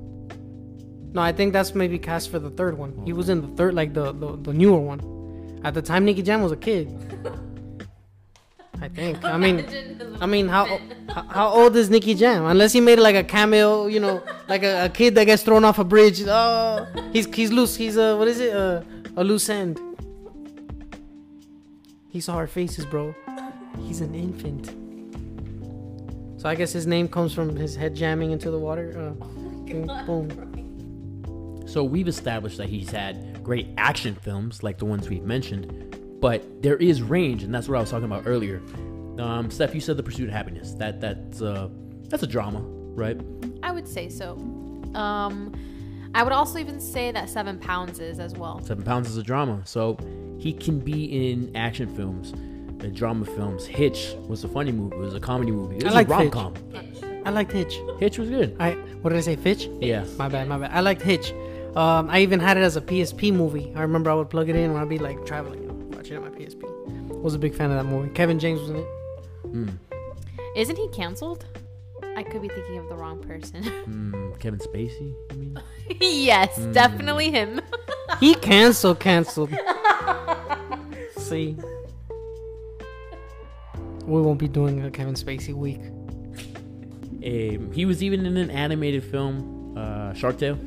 No, 1.13 1.21
I 1.21 1.31
think 1.31 1.53
that's 1.53 1.73
maybe 1.75 1.97
cast 1.97 2.29
for 2.29 2.39
the 2.39 2.49
third 2.49 2.77
one. 2.77 2.91
He 3.05 3.13
was 3.13 3.29
in 3.29 3.41
the 3.41 3.47
third, 3.55 3.73
like 3.73 3.93
the 3.93 4.11
the, 4.11 4.35
the 4.37 4.53
newer 4.53 4.79
one. 4.79 5.61
At 5.63 5.73
the 5.73 5.81
time, 5.81 6.03
Nicky 6.05 6.21
Jam 6.21 6.41
was 6.41 6.51
a 6.51 6.57
kid. 6.57 6.87
I 8.81 8.89
think. 8.89 9.23
I 9.23 9.37
mean, 9.37 9.65
I 10.19 10.25
mean, 10.25 10.47
how 10.49 10.79
how- 11.29 11.47
old 11.49 11.75
is 11.77 11.89
Nicky 11.89 12.13
Jam? 12.13 12.45
Unless 12.45 12.73
he 12.73 12.81
made 12.81 12.99
like 12.99 13.15
a 13.15 13.23
cameo, 13.23 13.87
you 13.87 14.01
know, 14.01 14.21
like 14.49 14.63
a, 14.63 14.85
a 14.85 14.89
kid 14.89 15.15
that 15.15 15.23
gets 15.25 15.43
thrown 15.43 15.63
off 15.63 15.79
a 15.79 15.83
bridge. 15.85 16.21
Oh, 16.27 16.85
he's 17.13 17.25
he's 17.33 17.51
loose. 17.53 17.75
He's 17.77 17.95
a 17.97 18.17
what 18.17 18.27
is 18.27 18.39
it? 18.41 18.53
Uh, 18.53 18.81
a 19.15 19.23
loose 19.23 19.47
end. 19.49 19.79
He 22.09 22.19
saw 22.19 22.35
our 22.35 22.47
faces, 22.47 22.85
bro. 22.85 23.15
He's 23.79 24.01
an 24.01 24.13
infant. 24.13 24.75
So 26.45 26.49
I 26.49 26.53
guess 26.53 26.71
his 26.71 26.85
name 26.85 27.07
comes 27.07 27.33
from 27.33 27.55
his 27.55 27.75
head 27.75 27.95
jamming 27.95 28.29
into 28.29 28.51
the 28.51 28.59
water. 28.59 28.93
Uh, 28.95 29.25
boom, 29.25 29.87
boom. 30.05 31.67
So 31.67 31.83
we've 31.83 32.07
established 32.07 32.59
that 32.59 32.69
he's 32.69 32.91
had 32.91 33.43
great 33.43 33.69
action 33.79 34.13
films 34.13 34.61
like 34.61 34.77
the 34.77 34.85
ones 34.85 35.09
we've 35.09 35.23
mentioned, 35.23 36.19
but 36.21 36.61
there 36.61 36.77
is 36.77 37.01
range, 37.01 37.41
and 37.41 37.51
that's 37.51 37.67
what 37.67 37.77
I 37.77 37.81
was 37.81 37.89
talking 37.89 38.05
about 38.05 38.27
earlier. 38.27 38.61
Um, 39.17 39.49
Steph, 39.49 39.73
you 39.73 39.81
said 39.81 39.97
the 39.97 40.03
pursuit 40.03 40.27
of 40.27 40.35
happiness. 40.35 40.73
That 40.73 41.01
that's 41.01 41.41
uh, 41.41 41.67
that's 42.09 42.21
a 42.21 42.27
drama, 42.27 42.59
right? 42.61 43.19
I 43.63 43.71
would 43.71 43.87
say 43.87 44.07
so. 44.07 44.33
Um, 44.93 45.51
I 46.13 46.21
would 46.21 46.31
also 46.31 46.59
even 46.59 46.79
say 46.79 47.11
that 47.11 47.27
Seven 47.27 47.57
Pounds 47.57 47.97
is 47.99 48.19
as 48.19 48.35
well. 48.35 48.63
Seven 48.63 48.83
Pounds 48.83 49.09
is 49.09 49.17
a 49.17 49.23
drama, 49.23 49.63
so 49.65 49.97
he 50.37 50.53
can 50.53 50.79
be 50.79 51.05
in 51.31 51.55
action 51.55 51.87
films, 51.95 52.35
uh, 52.85 52.89
drama 52.93 53.25
films. 53.25 53.65
Hitch 53.65 54.15
was 54.27 54.43
a 54.43 54.47
funny 54.47 54.71
movie. 54.71 54.95
It 54.95 54.99
was 54.99 55.13
a 55.13 55.19
comedy 55.19 55.51
movie. 55.51 55.77
It 55.77 55.83
I 55.83 55.87
was 55.87 55.95
like 55.95 56.07
a 56.07 56.11
rom 56.11 56.31
com. 56.31 56.53
I 57.25 57.29
liked 57.31 57.51
Hitch. 57.51 57.79
Hitch 57.99 58.17
was 58.17 58.29
good. 58.29 58.55
I 58.59 58.71
what 59.01 59.09
did 59.11 59.17
I 59.17 59.21
say? 59.21 59.35
Fitch? 59.35 59.67
Yeah. 59.79 60.05
My 60.17 60.29
bad, 60.29 60.47
my 60.47 60.57
bad. 60.57 60.71
I 60.71 60.79
liked 60.81 61.01
Hitch. 61.01 61.33
Um, 61.75 62.09
I 62.09 62.19
even 62.21 62.39
had 62.39 62.57
it 62.57 62.61
as 62.61 62.77
a 62.77 62.81
PSP 62.81 63.33
movie. 63.33 63.73
I 63.75 63.81
remember 63.81 64.09
I 64.09 64.13
would 64.13 64.29
plug 64.29 64.47
it 64.49 64.55
in 64.55 64.73
when 64.73 64.81
I'd 64.81 64.89
be 64.89 64.97
like 64.99 65.25
traveling, 65.25 65.61
you 65.61 65.67
know, 65.67 65.73
watching 65.97 66.13
it 66.13 66.17
on 66.17 66.23
my 66.23 66.29
PSP. 66.29 66.63
Was 67.21 67.33
a 67.33 67.39
big 67.39 67.53
fan 67.53 67.69
of 67.71 67.77
that 67.77 67.91
movie. 67.91 68.09
Kevin 68.13 68.39
James 68.39 68.61
was 68.61 68.69
in 68.69 68.75
it. 68.77 68.87
Mm. 69.47 69.77
Isn't 70.55 70.77
he 70.77 70.87
canceled? 70.89 71.45
I 72.15 72.23
could 72.23 72.41
be 72.41 72.47
thinking 72.47 72.77
of 72.77 72.87
the 72.87 72.95
wrong 72.95 73.21
person. 73.21 73.63
Mm, 73.85 74.39
Kevin 74.39 74.59
Spacey. 74.59 75.13
I 75.31 75.33
mean, 75.35 75.59
yes, 76.01 76.57
definitely 76.71 77.31
him. 77.31 77.61
He 78.19 78.35
canceled, 78.35 78.99
canceled. 78.99 79.49
See, 81.17 81.57
we 84.05 84.21
won't 84.21 84.39
be 84.39 84.47
doing 84.47 84.83
a 84.83 84.91
Kevin 84.91 85.15
Spacey 85.15 85.53
week. 85.53 85.81
Um, 87.25 87.71
he 87.71 87.85
was 87.85 88.03
even 88.03 88.25
in 88.25 88.37
an 88.37 88.51
animated 88.51 89.03
film, 89.03 89.75
uh, 89.77 90.13
Shark 90.13 90.37
Tale. 90.37 90.59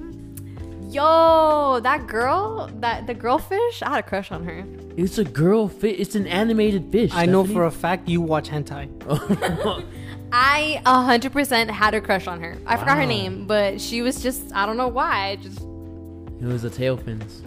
Yo, 0.90 1.80
that 1.82 2.06
girl, 2.06 2.70
that 2.80 3.06
the 3.06 3.14
girl 3.14 3.38
fish, 3.38 3.82
I 3.82 3.90
had 3.90 3.98
a 4.00 4.02
crush 4.02 4.32
on 4.32 4.44
her. 4.44 4.64
It's 4.96 5.18
a 5.18 5.24
girl 5.24 5.68
fish. 5.68 5.96
It's 5.98 6.14
an 6.14 6.26
animated 6.26 6.90
fish. 6.90 7.10
I 7.14 7.26
know 7.26 7.44
for 7.44 7.66
a 7.66 7.70
fact 7.70 8.08
you 8.08 8.20
watch 8.20 8.48
hentai. 8.48 8.88
I 10.32 10.82
100% 10.84 11.70
had 11.70 11.94
a 11.94 12.00
crush 12.00 12.26
on 12.26 12.40
her. 12.40 12.56
I 12.66 12.76
forgot 12.76 12.98
her 12.98 13.06
name, 13.06 13.46
but 13.46 13.80
she 13.80 14.02
was 14.02 14.22
just, 14.22 14.52
I 14.54 14.66
don't 14.66 14.76
know 14.76 14.88
why. 14.88 15.36
Just, 15.36 15.60
it 15.60 16.46
was 16.46 16.62
the 16.62 16.70
tail 16.70 16.96
fins. 16.96 17.42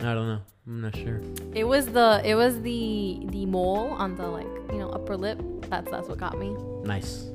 I 0.00 0.14
don't 0.14 0.26
know. 0.26 0.40
I'm 0.70 0.80
not 0.82 0.94
sure. 0.96 1.20
it 1.52 1.64
was 1.64 1.86
the, 1.86 2.20
it 2.24 2.36
was 2.36 2.60
the, 2.62 3.18
the 3.30 3.44
mole 3.44 3.88
on 3.90 4.14
the 4.14 4.26
like, 4.28 4.46
you 4.72 4.78
know, 4.78 4.88
upper 4.90 5.16
lip. 5.16 5.40
That's, 5.68 5.90
that's 5.90 6.08
what 6.08 6.18
got 6.18 6.38
me. 6.38 6.54
Nice, 6.84 7.26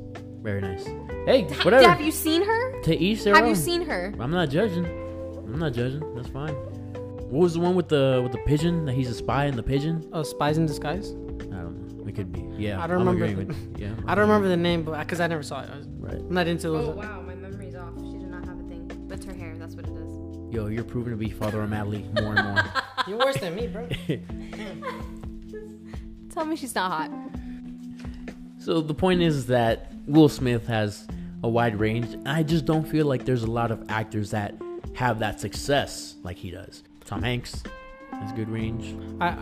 very 0.41 0.61
nice. 0.61 0.85
Hey, 1.25 1.41
Ha- 1.43 1.63
whatever. 1.63 1.85
Have 1.87 1.99
you 1.99 2.11
seen 2.11 2.45
her? 2.45 2.81
to 2.83 2.95
each 2.95 3.23
their 3.25 3.35
Have 3.35 3.43
own. 3.43 3.49
you 3.49 3.55
seen 3.55 3.81
her? 3.81 4.13
I'm 4.21 4.31
not 4.31 4.49
judging. 4.49 4.85
I'm 4.85 5.59
not 5.59 5.73
judging. 5.73 6.01
That's 6.15 6.29
fine. 6.29 6.53
What 6.53 7.41
was 7.41 7.53
the 7.55 7.59
one 7.59 7.75
with 7.75 7.89
the 7.89 8.21
with 8.23 8.31
the 8.31 8.37
pigeon? 8.45 8.85
That 8.85 8.93
he's 8.93 9.09
a 9.09 9.13
spy 9.13 9.45
in 9.45 9.55
the 9.57 9.63
pigeon? 9.63 10.07
Uh, 10.13 10.23
Spies 10.23 10.57
in 10.57 10.65
Disguise. 10.65 11.09
I 11.11 11.13
don't 11.15 11.97
know. 11.97 12.07
It 12.07 12.15
could 12.15 12.31
be. 12.31 12.41
Yeah. 12.57 12.81
I 12.81 12.87
don't 12.87 13.01
I'm 13.01 13.07
remember 13.09 13.27
the- 13.27 13.45
with- 13.47 13.79
yeah. 13.79 13.93
I 14.07 14.15
don't 14.15 14.27
remember 14.29 14.47
the 14.47 14.55
name, 14.57 14.83
but 14.83 14.97
because 14.99 15.19
I 15.19 15.27
never 15.27 15.43
saw 15.43 15.61
it, 15.61 15.69
I 15.73 15.77
was, 15.77 15.87
Right. 15.97 16.13
I'm 16.15 16.33
not 16.33 16.47
into 16.47 16.69
those. 16.69 16.95
wow, 16.95 17.21
my 17.21 17.35
memory's 17.35 17.75
off. 17.75 17.93
She 17.97 18.17
did 18.17 18.29
not 18.29 18.45
have 18.45 18.59
a 18.59 18.63
thing. 18.63 18.89
That's 19.07 19.25
her 19.25 19.33
hair. 19.33 19.55
That's 19.57 19.75
what 19.75 19.85
it 19.87 19.91
is. 19.95 20.53
Yo, 20.53 20.67
you're 20.67 20.83
proving 20.83 21.11
to 21.11 21.17
be 21.17 21.29
Father 21.29 21.61
O'Malley 21.61 22.05
more 22.21 22.35
and 22.35 22.53
more. 22.53 22.63
You're 23.07 23.17
worse 23.17 23.37
than 23.37 23.55
me, 23.55 23.67
bro. 23.67 23.87
Tell 26.31 26.45
me 26.45 26.55
she's 26.55 26.75
not 26.75 26.91
hot. 26.91 27.11
So 28.59 28.81
the 28.81 28.93
point 28.93 29.21
is 29.21 29.45
that 29.47 29.91
Will 30.07 30.29
Smith 30.29 30.67
has 30.67 31.07
a 31.43 31.47
wide 31.47 31.79
range. 31.79 32.13
and 32.13 32.27
I 32.27 32.43
just 32.43 32.65
don't 32.65 32.87
feel 32.87 33.05
like 33.05 33.25
there's 33.25 33.43
a 33.43 33.51
lot 33.51 33.71
of 33.71 33.83
actors 33.89 34.31
that 34.31 34.55
have 34.95 35.19
that 35.19 35.39
success 35.39 36.15
like 36.23 36.37
he 36.37 36.51
does. 36.51 36.83
Tom 37.05 37.21
Hanks 37.21 37.61
has 38.11 38.31
good 38.31 38.49
range. 38.49 38.95
I, 39.21 39.35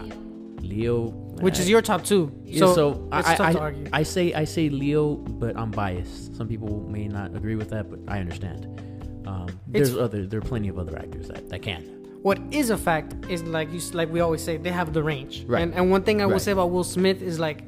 Leo, 0.59 1.07
which 1.41 1.59
is 1.59 1.67
uh, 1.67 1.69
your 1.69 1.81
top 1.81 2.03
two. 2.03 2.31
yeah, 2.43 2.59
So, 2.59 2.75
so, 2.75 3.09
it's 3.13 3.27
I, 3.29 3.35
tough 3.35 3.47
I, 3.47 3.53
to 3.53 3.59
argue. 3.59 3.87
I 3.93 4.03
say 4.03 4.33
I 4.33 4.43
say 4.45 4.69
Leo, 4.69 5.15
but 5.15 5.57
I'm 5.57 5.71
biased. 5.71 6.35
Some 6.35 6.47
people 6.47 6.81
may 6.89 7.07
not 7.07 7.35
agree 7.35 7.55
with 7.55 7.69
that, 7.69 7.89
but 7.89 7.99
I 8.07 8.19
understand. 8.19 8.65
Um, 9.25 9.47
there's 9.67 9.95
other 9.95 10.25
there 10.25 10.39
are 10.39 10.41
plenty 10.41 10.67
of 10.69 10.77
other 10.77 10.97
actors 10.97 11.27
that, 11.29 11.49
that 11.49 11.61
can. 11.61 12.02
What 12.23 12.39
is 12.51 12.69
a 12.69 12.77
fact 12.77 13.09
is 13.29 13.43
like 13.43 13.69
you 13.73 13.79
like 13.99 14.09
we 14.15 14.19
always 14.21 14.41
say 14.47 14.57
they 14.57 14.71
have 14.71 14.89
the 14.97 15.03
range. 15.03 15.35
Right. 15.45 15.61
And 15.63 15.73
and 15.77 15.91
one 15.95 16.03
thing 16.07 16.21
I 16.21 16.25
will 16.25 16.39
say 16.47 16.51
about 16.57 16.71
Will 16.71 16.83
Smith 16.97 17.21
is 17.21 17.37
like 17.47 17.59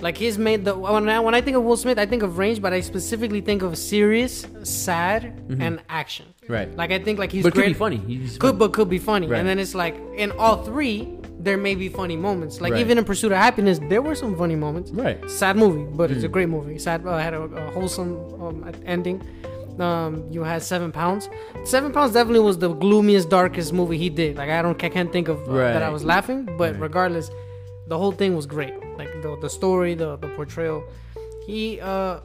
like 0.00 0.16
he's 0.18 0.36
made 0.38 0.64
the 0.66 0.74
when 0.76 1.08
I, 1.08 1.20
when 1.20 1.34
I 1.34 1.40
think 1.40 1.56
of 1.56 1.62
Will 1.62 1.76
Smith 1.76 1.98
I 1.98 2.06
think 2.06 2.22
of 2.22 2.38
range, 2.38 2.60
but 2.60 2.72
I 2.72 2.80
specifically 2.80 3.40
think 3.40 3.62
of 3.62 3.76
serious, 3.78 4.46
sad, 4.62 5.22
and 5.60 5.80
action. 5.88 6.26
Right. 6.48 6.68
Like 6.76 6.90
I 6.92 6.98
think 6.98 7.18
like 7.18 7.32
he's 7.32 7.44
Mm-hmm. 7.44 7.48
but 7.48 7.54
great. 7.54 7.64
could 7.66 7.72
be 7.74 7.78
funny. 7.78 7.96
He's 8.20 8.38
Could 8.38 8.48
funny. 8.48 8.58
but 8.58 8.72
could 8.72 8.88
be 8.90 8.98
funny. 8.98 9.26
Right. 9.26 9.38
And 9.38 9.48
then 9.48 9.58
it's 9.58 9.74
like 9.74 9.96
in 10.16 10.32
all 10.32 10.62
three 10.64 11.12
there 11.46 11.56
may 11.56 11.74
be 11.74 11.88
funny 11.88 12.16
moments. 12.16 12.60
Like 12.60 12.72
Right. 12.72 12.80
even 12.80 12.98
in 12.98 13.04
Pursuit 13.04 13.32
of 13.32 13.38
Happiness 13.38 13.78
there 13.88 14.02
were 14.02 14.14
some 14.14 14.36
funny 14.36 14.56
moments. 14.56 14.90
right. 14.92 15.18
Sad 15.30 15.56
movie, 15.56 15.84
but 16.00 16.10
it's 16.10 16.24
a 16.24 16.28
Mm. 16.28 16.32
great 16.36 16.48
movie. 16.48 16.78
Sad 16.78 17.06
uh, 17.06 17.16
had 17.18 17.34
a, 17.34 17.42
a 17.42 17.70
wholesome 17.72 18.12
um, 18.42 18.56
ending. 18.84 19.22
Um, 19.80 20.26
you 20.30 20.42
had 20.42 20.62
Seven 20.62 20.90
Pounds. 20.92 21.28
Seven 21.64 21.92
Pounds 21.92 22.12
definitely 22.14 22.40
was 22.40 22.58
the 22.58 22.68
gloomiest, 22.72 23.28
darkest 23.28 23.72
movie 23.72 23.98
he 23.98 24.08
did. 24.08 24.36
Like 24.36 24.48
I 24.50 24.62
don't, 24.62 24.82
I 24.82 24.88
can't 24.88 25.12
think 25.12 25.28
of 25.28 25.38
uh, 25.48 25.56
that 25.56 25.82
I 25.82 25.90
was 25.90 26.04
laughing, 26.04 26.46
but 26.58 26.72
Right. 26.72 26.80
regardless, 26.80 27.30
the 27.88 27.98
whole 27.98 28.12
thing 28.12 28.34
was 28.34 28.46
great. 28.46 28.74
Like 28.96 29.10
the 29.22 29.36
the 29.40 29.50
story, 29.50 29.94
the 29.94 30.16
the 30.16 30.28
portrayal. 30.28 30.82
He 31.46 31.80
uh 31.80 32.20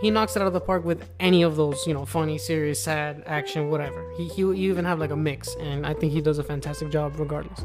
he 0.00 0.10
knocks 0.10 0.34
it 0.36 0.42
out 0.42 0.48
of 0.48 0.52
the 0.54 0.60
park 0.60 0.84
with 0.84 1.02
any 1.20 1.42
of 1.42 1.56
those, 1.56 1.86
you 1.86 1.94
know, 1.94 2.04
funny, 2.04 2.36
serious, 2.38 2.82
sad, 2.82 3.22
action, 3.26 3.70
whatever. 3.70 4.02
He 4.16 4.28
he 4.28 4.40
you 4.42 4.52
even 4.54 4.84
have 4.84 4.98
like 4.98 5.10
a 5.10 5.16
mix, 5.16 5.54
and 5.60 5.86
I 5.86 5.92
think 5.94 6.12
he 6.12 6.20
does 6.20 6.38
a 6.38 6.42
fantastic 6.42 6.90
job 6.90 7.12
regardless. 7.18 7.64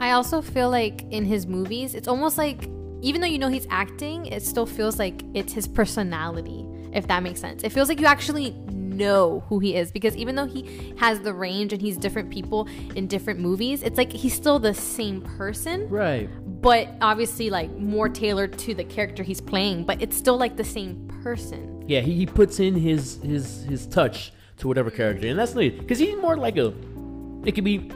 I 0.00 0.12
also 0.12 0.40
feel 0.40 0.70
like 0.70 1.04
in 1.10 1.24
his 1.24 1.46
movies, 1.46 1.94
it's 1.94 2.08
almost 2.08 2.38
like 2.38 2.68
even 3.02 3.20
though 3.20 3.26
you 3.26 3.38
know 3.38 3.48
he's 3.48 3.66
acting, 3.70 4.26
it 4.26 4.42
still 4.42 4.66
feels 4.66 4.98
like 4.98 5.22
it's 5.34 5.52
his 5.52 5.66
personality, 5.68 6.64
if 6.92 7.06
that 7.08 7.22
makes 7.22 7.40
sense. 7.40 7.62
It 7.62 7.70
feels 7.72 7.88
like 7.88 8.00
you 8.00 8.06
actually 8.06 8.50
know 8.50 9.42
who 9.48 9.58
he 9.60 9.74
is 9.76 9.90
because 9.90 10.14
even 10.16 10.34
though 10.34 10.46
he 10.46 10.92
has 10.98 11.20
the 11.20 11.32
range 11.32 11.72
and 11.72 11.80
he's 11.80 11.96
different 11.96 12.30
people 12.30 12.68
in 12.94 13.06
different 13.06 13.40
movies, 13.40 13.82
it's 13.82 13.96
like 13.96 14.12
he's 14.12 14.34
still 14.34 14.58
the 14.58 14.74
same 14.74 15.22
person, 15.22 15.88
Right. 15.88 16.28
but 16.60 16.88
obviously 17.00 17.48
like 17.50 17.70
more 17.76 18.08
tailored 18.08 18.58
to 18.58 18.74
the 18.74 18.84
character 18.84 19.22
he's 19.22 19.40
playing, 19.40 19.84
but 19.84 20.02
it's 20.02 20.16
still 20.16 20.36
like 20.36 20.56
the 20.56 20.64
same 20.64 21.06
person. 21.22 21.82
Yeah, 21.88 22.00
he, 22.00 22.12
he 22.14 22.26
puts 22.26 22.60
in 22.60 22.74
his 22.74 23.20
his 23.22 23.64
his 23.64 23.86
touch 23.86 24.32
to 24.58 24.68
whatever 24.68 24.90
character, 24.90 25.26
and 25.28 25.38
that's 25.38 25.54
neat 25.54 25.78
because 25.78 25.98
he's 25.98 26.16
more 26.18 26.36
like 26.36 26.56
a. 26.58 26.72
It 27.44 27.52
could 27.54 27.64
be. 27.64 27.90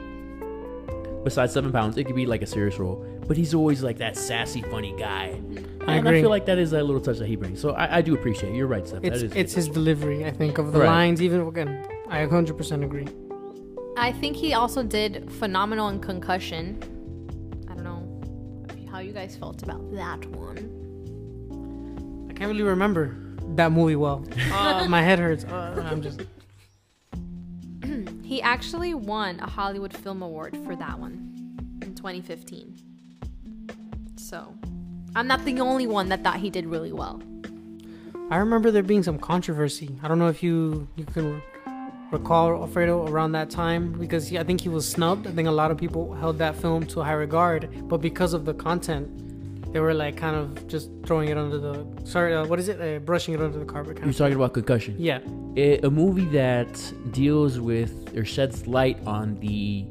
Besides 1.24 1.52
seven 1.54 1.72
pounds, 1.72 1.96
it 1.96 2.04
could 2.04 2.14
be 2.16 2.26
like 2.26 2.42
a 2.42 2.46
serious 2.46 2.78
role, 2.78 3.04
but 3.26 3.36
he's 3.36 3.54
always 3.54 3.82
like 3.82 3.96
that 3.98 4.14
sassy, 4.16 4.60
funny 4.60 4.94
guy. 4.98 5.40
I 5.86 5.96
and 5.96 6.08
I 6.08 6.20
feel 6.20 6.28
like 6.28 6.44
that 6.46 6.58
is 6.58 6.70
that 6.72 6.84
little 6.84 7.00
touch 7.00 7.18
that 7.18 7.26
he 7.26 7.34
brings. 7.36 7.60
So 7.60 7.70
I, 7.70 7.98
I 7.98 8.02
do 8.02 8.14
appreciate. 8.14 8.52
it. 8.52 8.56
You're 8.56 8.66
right, 8.66 8.86
Steph. 8.86 9.02
It's 9.02 9.20
that 9.20 9.26
is 9.26 9.34
it's 9.34 9.52
his 9.54 9.68
delivery, 9.68 10.24
I 10.26 10.30
think, 10.30 10.58
of 10.58 10.72
the 10.72 10.80
Right. 10.80 10.86
lines. 10.86 11.22
Even 11.22 11.40
again, 11.46 11.86
I 12.10 12.26
100% 12.26 12.84
agree. 12.84 13.06
I 13.96 14.12
think 14.12 14.36
he 14.36 14.52
also 14.54 14.82
did 14.82 15.30
phenomenal 15.32 15.88
in 15.88 15.98
concussion. 16.00 16.78
I 17.70 17.74
don't 17.74 17.84
know 17.84 18.90
how 18.90 18.98
you 18.98 19.12
guys 19.12 19.34
felt 19.36 19.62
about 19.62 19.92
that 19.94 20.26
one. 20.26 20.58
I 22.30 22.34
can't 22.34 22.50
really 22.50 22.62
remember 22.64 23.16
that 23.54 23.72
movie 23.72 23.96
well. 23.96 24.24
Uh, 24.52 24.86
my 24.88 25.00
head 25.02 25.18
hurts. 25.18 25.44
Uh, 25.44 25.88
I'm 25.90 26.02
just. 26.02 26.20
He 28.34 28.42
actually 28.42 28.94
won 28.94 29.38
a 29.38 29.48
Hollywood 29.48 29.96
Film 29.96 30.20
Award 30.20 30.58
for 30.64 30.74
that 30.74 30.98
one 30.98 31.78
in 31.82 31.94
2015. 31.94 32.74
So, 34.16 34.52
I'm 35.14 35.28
not 35.28 35.44
the 35.44 35.60
only 35.60 35.86
one 35.86 36.08
that 36.08 36.24
thought 36.24 36.38
he 36.38 36.50
did 36.50 36.66
really 36.66 36.92
well. 36.92 37.22
I 38.30 38.38
remember 38.38 38.72
there 38.72 38.82
being 38.82 39.04
some 39.04 39.20
controversy. 39.20 40.00
I 40.02 40.08
don't 40.08 40.18
know 40.18 40.26
if 40.26 40.42
you 40.42 40.88
you 40.96 41.04
can 41.04 41.40
recall 42.10 42.50
Alfredo 42.50 43.06
around 43.06 43.30
that 43.38 43.50
time 43.50 43.92
because 43.92 44.26
he, 44.26 44.36
I 44.36 44.42
think 44.42 44.60
he 44.60 44.68
was 44.68 44.84
snubbed. 44.84 45.28
I 45.28 45.30
think 45.30 45.46
a 45.46 45.52
lot 45.52 45.70
of 45.70 45.78
people 45.78 46.12
held 46.14 46.38
that 46.38 46.56
film 46.56 46.86
to 46.86 47.02
a 47.02 47.04
high 47.04 47.12
regard, 47.12 47.68
but 47.88 47.98
because 47.98 48.34
of 48.34 48.44
the 48.46 48.54
content, 48.54 49.08
they 49.74 49.80
were 49.80 49.92
like 49.92 50.16
kind 50.16 50.36
of 50.36 50.66
just 50.68 50.88
throwing 51.04 51.28
it 51.28 51.36
under 51.36 51.58
the 51.58 51.84
sorry, 52.04 52.32
uh, 52.32 52.46
what 52.46 52.58
is 52.60 52.68
it? 52.68 52.80
Uh, 52.80 53.00
brushing 53.00 53.34
it 53.34 53.40
under 53.40 53.58
the 53.58 53.64
carpet. 53.64 53.96
Kind 53.96 54.04
You're 54.06 54.10
of. 54.10 54.16
talking 54.16 54.36
about 54.36 54.54
concussion. 54.54 54.94
Yeah, 54.98 55.18
A, 55.56 55.78
a 55.80 55.90
movie 55.90 56.26
that 56.26 56.70
deals 57.10 57.58
with 57.58 58.16
or 58.16 58.24
sheds 58.24 58.66
light 58.68 58.98
on 59.06 59.34
the 59.40 59.84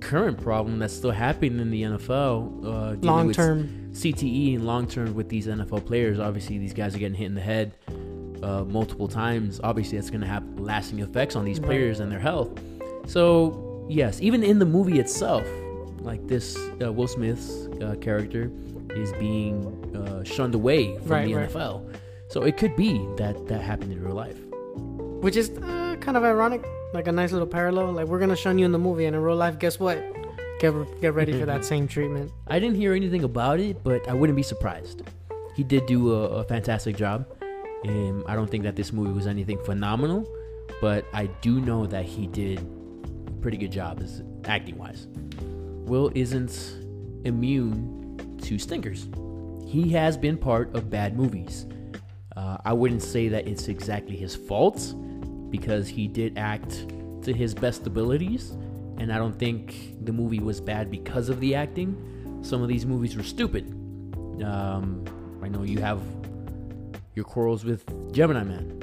current 0.00 0.38
problem 0.40 0.78
that's 0.78 0.92
still 0.94 1.10
happening 1.10 1.58
in 1.58 1.70
the 1.70 1.82
NFL. 1.82 2.64
Uh, 2.64 2.96
long 3.00 3.32
term. 3.32 3.80
CTE 3.92 4.56
and 4.56 4.66
long 4.66 4.86
term 4.86 5.14
with 5.14 5.28
these 5.30 5.46
NFL 5.46 5.86
players. 5.86 6.18
Obviously, 6.18 6.58
these 6.58 6.74
guys 6.74 6.94
are 6.94 6.98
getting 6.98 7.16
hit 7.16 7.26
in 7.26 7.34
the 7.34 7.40
head 7.40 7.72
uh, 8.42 8.62
multiple 8.64 9.08
times. 9.08 9.58
Obviously, 9.64 9.96
that's 9.96 10.10
going 10.10 10.20
to 10.20 10.26
have 10.26 10.44
lasting 10.60 10.98
effects 10.98 11.34
on 11.34 11.44
these 11.46 11.58
Right. 11.60 11.66
players 11.68 12.00
and 12.00 12.12
their 12.12 12.18
health. 12.18 12.50
So, 13.06 13.86
yes, 13.88 14.20
even 14.20 14.42
in 14.42 14.58
the 14.58 14.66
movie 14.66 14.98
itself, 14.98 15.46
like 16.00 16.26
this 16.26 16.58
uh, 16.84 16.92
Will 16.92 17.06
Smith's 17.06 17.68
uh, 17.80 17.94
character 18.02 18.50
is 18.96 19.12
being 19.14 19.66
uh, 19.96 20.24
shunned 20.24 20.54
away 20.54 20.96
from 20.98 21.08
Right, 21.08 21.26
the 21.26 21.34
right. 21.34 21.48
NFL. 21.50 21.94
So 22.28 22.42
it 22.42 22.56
could 22.56 22.74
be 22.76 23.06
that 23.16 23.46
that 23.48 23.60
happened 23.60 23.92
in 23.92 24.02
real 24.02 24.14
life. 24.14 24.38
which 25.22 25.36
is 25.36 25.50
uh, 25.50 25.96
kind 26.00 26.16
of 26.16 26.24
ironic, 26.24 26.64
like 26.92 27.06
a 27.08 27.12
nice 27.12 27.32
little 27.32 27.46
parallel. 27.46 27.92
Like 27.92 28.06
we're 28.06 28.18
gonna 28.18 28.36
shun 28.36 28.58
you 28.58 28.64
in 28.64 28.72
the 28.72 28.78
movie, 28.78 29.04
and 29.06 29.14
in 29.16 29.22
real 29.22 29.36
life, 29.36 29.58
guess 29.58 29.78
what? 29.78 30.02
Get 30.60 30.72
get 31.00 31.14
ready 31.14 31.38
for 31.38 31.46
that 31.46 31.64
same 31.72 31.86
treatment. 31.88 32.32
I 32.46 32.58
didn't 32.58 32.76
hear 32.76 32.92
anything 32.94 33.24
about 33.24 33.60
it, 33.60 33.82
but 33.84 34.06
I 34.08 34.14
wouldn't 34.14 34.36
be 34.36 34.42
surprised. 34.42 35.02
He 35.54 35.62
did 35.62 35.86
do 35.86 36.12
a, 36.14 36.20
a 36.40 36.44
fantastic 36.44 36.96
job. 36.96 37.26
Um, 37.86 38.24
I 38.26 38.34
don't 38.34 38.50
think 38.50 38.64
that 38.64 38.76
this 38.76 38.92
movie 38.92 39.12
was 39.12 39.26
anything 39.26 39.58
phenomenal, 39.64 40.26
but 40.80 41.04
I 41.12 41.26
do 41.42 41.60
know 41.60 41.86
that 41.86 42.04
he 42.04 42.26
did 42.26 42.58
a 42.58 43.30
pretty 43.42 43.56
good 43.58 43.70
job 43.70 44.00
as 44.02 44.22
acting 44.46 44.78
wise. 44.78 45.06
Will 45.86 46.10
isn't 46.14 46.52
immune 47.24 48.03
to 48.42 48.58
stinkers. 48.58 49.08
He 49.66 49.90
has 49.90 50.16
been 50.16 50.36
part 50.36 50.74
of 50.74 50.90
bad 50.90 51.16
movies. 51.16 51.66
Uh, 52.36 52.58
I 52.64 52.72
wouldn't 52.72 53.02
say 53.02 53.28
that 53.28 53.46
it's 53.46 53.68
exactly 53.68 54.16
his 54.16 54.34
fault 54.34 54.94
because 55.50 55.88
he 55.88 56.08
did 56.08 56.36
act 56.36 56.86
to 57.22 57.32
his 57.32 57.54
best 57.54 57.86
abilities, 57.86 58.50
and 58.98 59.12
I 59.12 59.18
don't 59.18 59.38
think 59.38 60.04
the 60.04 60.12
movie 60.12 60.40
was 60.40 60.60
bad 60.60 60.90
because 60.90 61.28
of 61.28 61.40
the 61.40 61.54
acting. 61.54 62.40
Some 62.42 62.62
of 62.62 62.68
these 62.68 62.84
movies 62.84 63.16
were 63.16 63.22
stupid. 63.22 63.70
Um, 64.44 65.04
I 65.42 65.48
know 65.48 65.62
you 65.62 65.78
have 65.80 66.00
your 67.14 67.24
quarrels 67.24 67.64
with 67.64 67.84
Gemini 68.12 68.42
Man. 68.42 68.80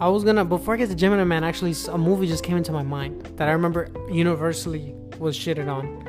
I 0.00 0.08
was 0.08 0.24
gonna 0.24 0.44
before 0.44 0.74
I 0.74 0.76
get 0.78 0.88
to 0.88 0.94
Gemini 0.94 1.24
Man. 1.24 1.44
Actually, 1.44 1.74
a 1.90 1.98
movie 1.98 2.26
just 2.26 2.44
came 2.44 2.56
into 2.56 2.72
my 2.72 2.82
mind 2.82 3.22
that 3.36 3.48
I 3.48 3.52
remember 3.52 3.88
universally 4.10 4.94
was 5.18 5.36
shitted 5.36 5.68
on, 5.68 6.04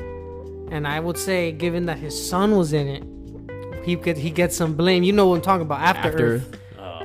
and 0.73 0.87
I 0.87 0.99
would 0.99 1.19
say, 1.19 1.51
given 1.51 1.85
that 1.85 1.99
his 1.99 2.15
son 2.29 2.57
was 2.57 2.73
in 2.73 2.87
it, 2.87 3.03
he 3.85 3.95
gets 3.95 4.19
he 4.19 4.31
gets 4.31 4.57
some 4.57 4.73
blame. 4.73 5.03
You 5.03 5.13
know 5.13 5.27
what 5.27 5.35
I'm 5.35 5.41
talking 5.41 5.61
about? 5.61 5.81
After, 5.81 6.09
After 6.09 6.35
Earth. 6.35 6.59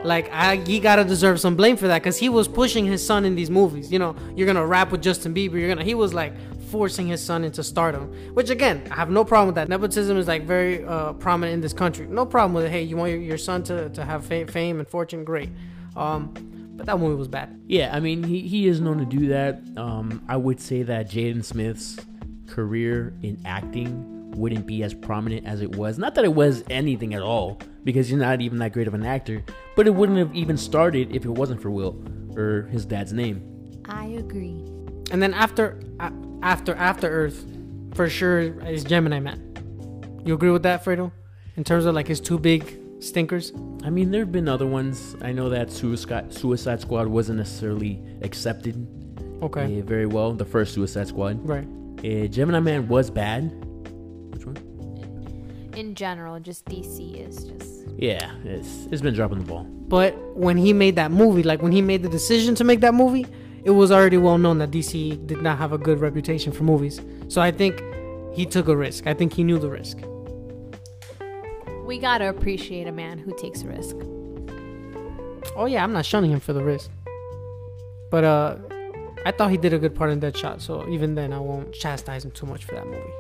Like 0.05 0.31
I, 0.33 0.57
he 0.57 0.79
gotta 0.81 1.05
deserve 1.05 1.39
some 1.41 1.55
blame 1.55 1.77
for 1.77 1.89
that 1.89 1.99
because 2.03 2.17
he 2.17 2.29
was 2.29 2.49
pushing 2.49 2.87
his 2.87 3.05
son 3.05 3.25
in 3.25 3.35
these 3.35 3.51
movies. 3.51 3.93
You 3.93 3.99
know, 3.99 4.17
you're 4.35 4.47
gonna 4.47 4.67
rap 4.67 4.91
with 4.91 5.03
Justin 5.03 5.35
Bieber. 5.35 5.55
You're 5.55 5.69
gonna. 5.69 5.85
He 5.85 5.95
was 5.95 6.15
like 6.15 6.33
forcing 6.71 7.09
his 7.09 7.23
son 7.23 7.45
into 7.45 7.63
stardom. 7.63 8.11
Which 8.33 8.49
again, 8.49 8.87
I 8.91 8.95
have 8.95 9.11
no 9.11 9.25
problem 9.25 9.49
with 9.49 9.57
that. 9.57 9.69
Nepotism 9.69 10.17
is 10.17 10.29
like 10.29 10.45
very 10.45 10.85
uh, 10.85 11.13
prominent 11.15 11.55
in 11.55 11.61
this 11.61 11.73
country. 11.75 12.07
No 12.07 12.25
problem 12.25 12.55
with 12.55 12.65
it. 12.65 12.71
Hey, 12.71 12.83
you 12.83 12.97
want 12.97 13.11
your, 13.13 13.21
your 13.21 13.39
son 13.39 13.63
to, 13.65 13.91
to 13.91 14.05
have 14.05 14.25
fame, 14.25 14.47
fame 14.47 14.79
and 14.79 14.89
fortune? 14.89 15.25
Great. 15.25 15.51
Um, 15.97 16.33
but 16.77 16.87
that 16.87 16.99
movie 16.99 17.17
was 17.17 17.29
bad. 17.29 17.61
Yeah, 17.67 17.91
I 17.93 18.01
mean, 18.01 18.23
he, 18.23 18.43
he 18.43 18.69
is 18.69 18.81
known 18.81 18.99
to 18.99 19.05
do 19.05 19.29
that. 19.29 19.61
Um, 19.77 20.23
I 20.29 20.37
would 20.37 20.61
say 20.61 20.85
that 20.85 21.11
Jaden 21.11 21.45
Smith's 21.45 21.97
career 22.49 23.13
in 23.23 23.41
acting 23.45 24.31
wouldn't 24.33 24.67
be 24.67 24.83
as 24.83 24.95
prominent 24.95 25.47
as 25.47 25.61
it 25.63 25.75
was. 25.77 25.99
Not 25.99 26.15
that 26.15 26.25
it 26.25 26.33
was 26.35 26.63
anything 26.71 27.15
at 27.15 27.23
all, 27.23 27.59
because 27.85 28.11
you're 28.11 28.21
not 28.21 28.41
even 28.41 28.59
that 28.59 28.73
great 28.73 28.87
of 28.87 28.95
an 28.95 29.05
actor, 29.05 29.43
but 29.77 29.87
it 29.87 29.95
wouldn't 29.95 30.19
have 30.19 30.35
even 30.35 30.57
started 30.57 31.15
if 31.15 31.25
it 31.25 31.31
wasn't 31.31 31.61
for 31.61 31.71
Will 31.71 31.97
or 32.37 32.63
his 32.71 32.85
dad's 32.85 33.13
name. 33.13 33.43
I 33.87 34.07
agree. 34.07 34.63
And 35.11 35.23
then 35.23 35.33
after 35.35 35.81
a- 36.01 36.13
after 36.43 36.75
After 36.75 37.09
Earth, 37.09 37.45
for 37.95 38.09
sure 38.09 38.41
is 38.65 38.85
Gemini 38.85 39.19
Man. 39.19 39.43
You 40.25 40.35
agree 40.35 40.51
with 40.51 40.63
that, 40.63 40.85
Fredo? 40.85 41.11
In 41.57 41.65
terms 41.65 41.85
of 41.87 41.95
like 41.95 42.07
his 42.07 42.21
two 42.21 42.39
big 42.39 42.79
stinkers. 43.01 43.53
I 43.83 43.91
mean, 43.91 44.11
there 44.11 44.21
have 44.21 44.31
been 44.31 44.49
other 44.49 44.67
ones. 44.67 45.17
I 45.23 45.33
know 45.33 45.49
that 45.49 45.73
Suicide, 45.73 46.33
Suicide 46.33 46.81
Squad 46.81 47.09
wasn't 47.09 47.39
necessarily 47.39 48.01
accepted 48.23 48.87
Okay. 49.43 49.81
uh, 49.81 49.85
very 49.85 50.07
well, 50.07 50.33
the 50.33 50.45
first 50.45 50.75
Suicide 50.75 51.09
Squad. 51.09 51.45
Right. 51.49 51.67
Uh, 51.99 52.27
Gemini 52.29 52.61
Man 52.61 52.89
was 52.89 53.11
bad. 53.11 53.51
Which 54.33 54.47
one? 54.47 54.57
In 55.75 55.95
general, 55.95 56.39
just 56.39 56.65
DC 56.67 57.27
is 57.29 57.45
just. 57.45 57.89
Yeah, 57.97 58.33
it's, 58.45 58.87
it's 58.93 59.03
been 59.03 59.15
dropping 59.15 59.39
the 59.39 59.45
ball. 59.45 59.65
But 59.65 60.17
when 60.37 60.57
he 60.57 60.73
made 60.73 60.95
that 60.97 61.11
movie, 61.11 61.43
like 61.43 61.63
when 61.63 61.73
he 61.73 61.83
made 61.83 62.03
the 62.03 62.09
decision 62.09 62.55
to 62.57 62.65
make 62.65 62.81
that 62.81 62.95
movie, 62.95 63.27
it 63.65 63.71
was 63.71 63.91
already 63.91 64.17
well 64.17 64.39
known 64.39 64.59
that 64.59 64.71
DC 64.71 65.27
did 65.27 65.43
not 65.43 65.59
have 65.59 65.73
a 65.73 65.79
good 65.79 66.01
reputation 66.01 66.53
for 66.53 66.63
movies. 66.63 67.01
So 67.29 67.41
I 67.41 67.51
think 67.51 67.83
he 68.33 68.47
took 68.47 68.69
a 68.69 68.77
risk. 68.77 69.07
I 69.07 69.15
think 69.15 69.33
he 69.33 69.43
knew 69.43 69.59
the 69.59 69.69
risk. 69.69 69.99
We 71.85 71.99
gotta 71.99 72.29
appreciate 72.29 72.87
a 72.87 72.93
man 72.93 73.19
who 73.19 73.35
takes 73.37 73.63
a 73.63 73.67
risk. 73.67 73.97
Oh 75.57 75.67
yeah, 75.67 75.83
I'm 75.83 75.93
not 75.93 76.07
shunning 76.07 76.31
him 76.31 76.41
for 76.41 76.53
the 76.53 76.63
risk. 76.63 76.91
But 78.11 78.25
uh 78.25 78.57
I 79.29 79.31
thought 79.31 79.51
he 79.51 79.59
did 79.59 79.75
a 79.75 79.79
good 79.79 79.95
part 79.95 80.11
in 80.11 80.23
Deadshot, 80.23 80.63
so 80.63 80.89
even 80.89 81.15
then 81.15 81.35
I 81.35 81.39
won't 81.39 81.75
chastise 81.75 82.25
him 82.25 82.31
too 82.31 82.47
much 82.47 82.65
for 82.65 82.77
that 82.77 82.87
movie. 82.87 83.13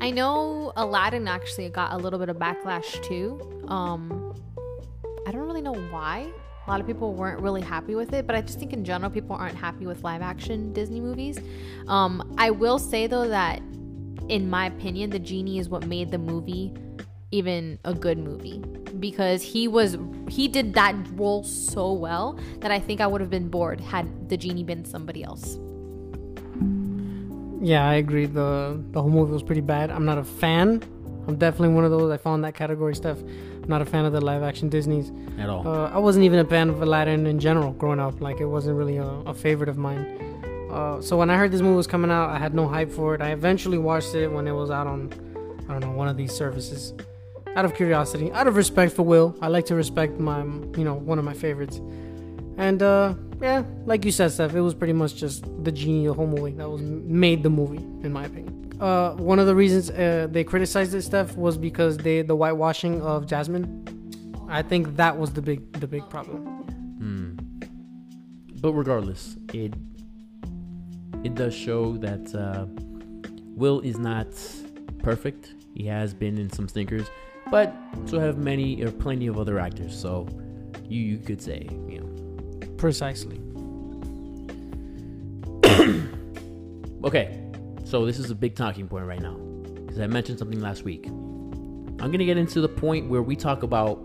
I 0.00 0.10
know 0.10 0.72
Aladdin 0.74 1.28
actually 1.28 1.68
got 1.68 1.92
a 1.92 1.96
little 1.96 2.18
bit 2.18 2.28
of 2.28 2.38
backlash 2.38 3.00
too. 3.04 3.40
Um, 3.68 4.34
I 5.28 5.30
don't 5.30 5.42
really 5.42 5.62
know 5.62 5.76
why. 5.92 6.26
A 6.66 6.68
lot 6.68 6.80
of 6.80 6.88
people 6.88 7.14
weren't 7.14 7.40
really 7.40 7.62
happy 7.62 7.94
with 7.94 8.12
it, 8.14 8.26
but 8.26 8.34
I 8.34 8.40
just 8.40 8.58
think 8.58 8.72
in 8.72 8.84
general 8.84 9.12
people 9.12 9.36
aren't 9.36 9.54
happy 9.54 9.86
with 9.86 10.02
live 10.02 10.22
action 10.22 10.72
Disney 10.72 10.98
movies. 10.98 11.38
Um, 11.86 12.34
I 12.36 12.50
will 12.50 12.80
say 12.80 13.06
though 13.06 13.28
that, 13.28 13.60
in 14.28 14.50
my 14.50 14.66
opinion, 14.66 15.10
the 15.10 15.20
genie 15.20 15.60
is 15.60 15.68
what 15.68 15.86
made 15.86 16.10
the 16.10 16.18
movie 16.18 16.74
even 17.34 17.78
a 17.84 17.92
good 17.92 18.18
movie 18.18 18.58
because 19.00 19.42
he 19.42 19.66
was 19.66 19.98
he 20.28 20.46
did 20.46 20.74
that 20.74 20.94
role 21.12 21.42
so 21.42 21.92
well 21.92 22.38
that 22.60 22.70
I 22.70 22.78
think 22.78 23.00
I 23.00 23.06
would 23.06 23.20
have 23.20 23.30
been 23.30 23.48
bored 23.48 23.80
had 23.80 24.28
the 24.28 24.36
genie 24.36 24.62
been 24.62 24.84
somebody 24.84 25.24
else. 25.24 25.58
Yeah, 27.60 27.88
I 27.88 27.94
agree. 27.94 28.26
The 28.26 28.80
the 28.92 29.02
whole 29.02 29.10
movie 29.10 29.32
was 29.32 29.42
pretty 29.42 29.62
bad. 29.62 29.90
I'm 29.90 30.04
not 30.04 30.18
a 30.18 30.24
fan. 30.24 30.82
I'm 31.26 31.36
definitely 31.36 31.74
one 31.74 31.84
of 31.84 31.90
those. 31.90 32.10
I 32.12 32.18
fall 32.18 32.34
in 32.34 32.42
that 32.42 32.54
category 32.54 32.94
stuff. 32.94 33.18
I'm 33.20 33.68
not 33.68 33.80
a 33.82 33.86
fan 33.86 34.04
of 34.04 34.12
the 34.12 34.20
live 34.20 34.42
action 34.42 34.68
Disney's. 34.68 35.10
At 35.38 35.48
all. 35.48 35.66
Uh, 35.66 35.88
I 35.88 35.98
wasn't 35.98 36.24
even 36.26 36.38
a 36.38 36.44
fan 36.44 36.68
of 36.68 36.82
Aladdin 36.82 37.26
in 37.26 37.40
general 37.40 37.72
growing 37.72 37.98
up. 37.98 38.20
Like 38.20 38.40
it 38.40 38.46
wasn't 38.46 38.76
really 38.76 38.98
a, 38.98 39.08
a 39.32 39.34
favorite 39.34 39.70
of 39.70 39.78
mine. 39.78 40.04
Uh, 40.70 41.00
so 41.00 41.16
when 41.16 41.30
I 41.30 41.36
heard 41.36 41.52
this 41.52 41.62
movie 41.62 41.76
was 41.76 41.86
coming 41.86 42.10
out, 42.10 42.30
I 42.30 42.38
had 42.38 42.52
no 42.52 42.68
hype 42.68 42.90
for 42.90 43.14
it. 43.14 43.22
I 43.22 43.30
eventually 43.30 43.78
watched 43.78 44.14
it 44.14 44.28
when 44.28 44.46
it 44.46 44.52
was 44.52 44.70
out 44.70 44.86
on, 44.86 45.12
I 45.68 45.72
don't 45.72 45.80
know, 45.80 45.92
one 45.92 46.08
of 46.08 46.16
these 46.16 46.32
services, 46.32 46.92
out 47.56 47.64
of 47.64 47.74
curiosity, 47.74 48.32
out 48.32 48.46
of 48.46 48.56
respect 48.56 48.92
for 48.92 49.02
Will. 49.02 49.36
I 49.40 49.48
like 49.48 49.66
to 49.66 49.74
respect 49.74 50.18
my, 50.18 50.42
you 50.42 50.84
know, 50.84 50.94
one 50.94 51.18
of 51.18 51.24
my 51.24 51.34
favorites. 51.34 51.80
And 52.56 52.82
uh, 52.82 53.14
yeah, 53.40 53.64
like 53.84 54.04
you 54.04 54.12
said, 54.12 54.30
Steph, 54.32 54.54
it 54.54 54.60
was 54.60 54.74
pretty 54.74 54.92
much 54.92 55.16
just 55.16 55.44
the 55.64 55.72
genie, 55.72 56.06
the 56.06 56.14
whole 56.14 56.26
movie 56.26 56.52
that 56.52 56.68
was 56.68 56.80
made 56.82 57.42
the 57.42 57.50
movie, 57.50 57.78
in 58.04 58.12
my 58.12 58.24
opinion. 58.24 58.72
Uh, 58.80 59.12
one 59.14 59.38
of 59.38 59.46
the 59.46 59.54
reasons 59.54 59.90
uh, 59.90 60.26
they 60.30 60.44
criticized 60.44 60.92
this 60.92 61.06
stuff 61.06 61.36
was 61.36 61.56
because 61.56 61.96
they 61.98 62.22
the 62.22 62.34
whitewashing 62.34 63.00
of 63.02 63.26
Jasmine. 63.26 63.66
I 64.48 64.62
think 64.62 64.96
that 64.96 65.16
was 65.16 65.32
the 65.32 65.42
big 65.42 65.72
the 65.80 65.86
big 65.86 66.08
problem. 66.10 66.38
Hmm. 66.98 67.36
But 68.60 68.72
regardless, 68.72 69.36
it 69.52 69.74
it 71.22 71.34
does 71.34 71.54
show 71.54 71.96
that 71.98 72.34
uh, 72.34 72.66
Will 73.56 73.80
is 73.80 73.98
not 73.98 74.26
perfect. 74.98 75.54
He 75.74 75.86
has 75.86 76.12
been 76.14 76.38
in 76.38 76.50
some 76.50 76.68
stinkers, 76.68 77.08
but 77.50 77.74
so 78.06 78.18
have 78.18 78.38
many 78.38 78.82
or 78.82 78.90
plenty 78.90 79.26
of 79.26 79.38
other 79.38 79.58
actors. 79.58 79.98
So 79.98 80.26
you 80.88 81.00
you 81.00 81.18
could 81.18 81.40
say 81.40 81.68
you 81.88 82.00
know 82.00 82.14
Precisely. 82.76 83.40
Okay, 87.04 87.38
so 87.84 88.06
this 88.06 88.18
is 88.18 88.30
a 88.30 88.34
big 88.34 88.54
talking 88.54 88.88
point 88.88 89.04
right 89.04 89.20
now 89.20 89.34
because 89.74 90.00
I 90.00 90.06
mentioned 90.06 90.38
something 90.38 90.58
last 90.58 90.84
week. 90.84 91.06
I'm 91.06 91.96
gonna 91.96 92.24
get 92.24 92.38
into 92.38 92.62
the 92.62 92.68
point 92.68 93.10
where 93.10 93.20
we 93.20 93.36
talk 93.36 93.62
about 93.62 94.02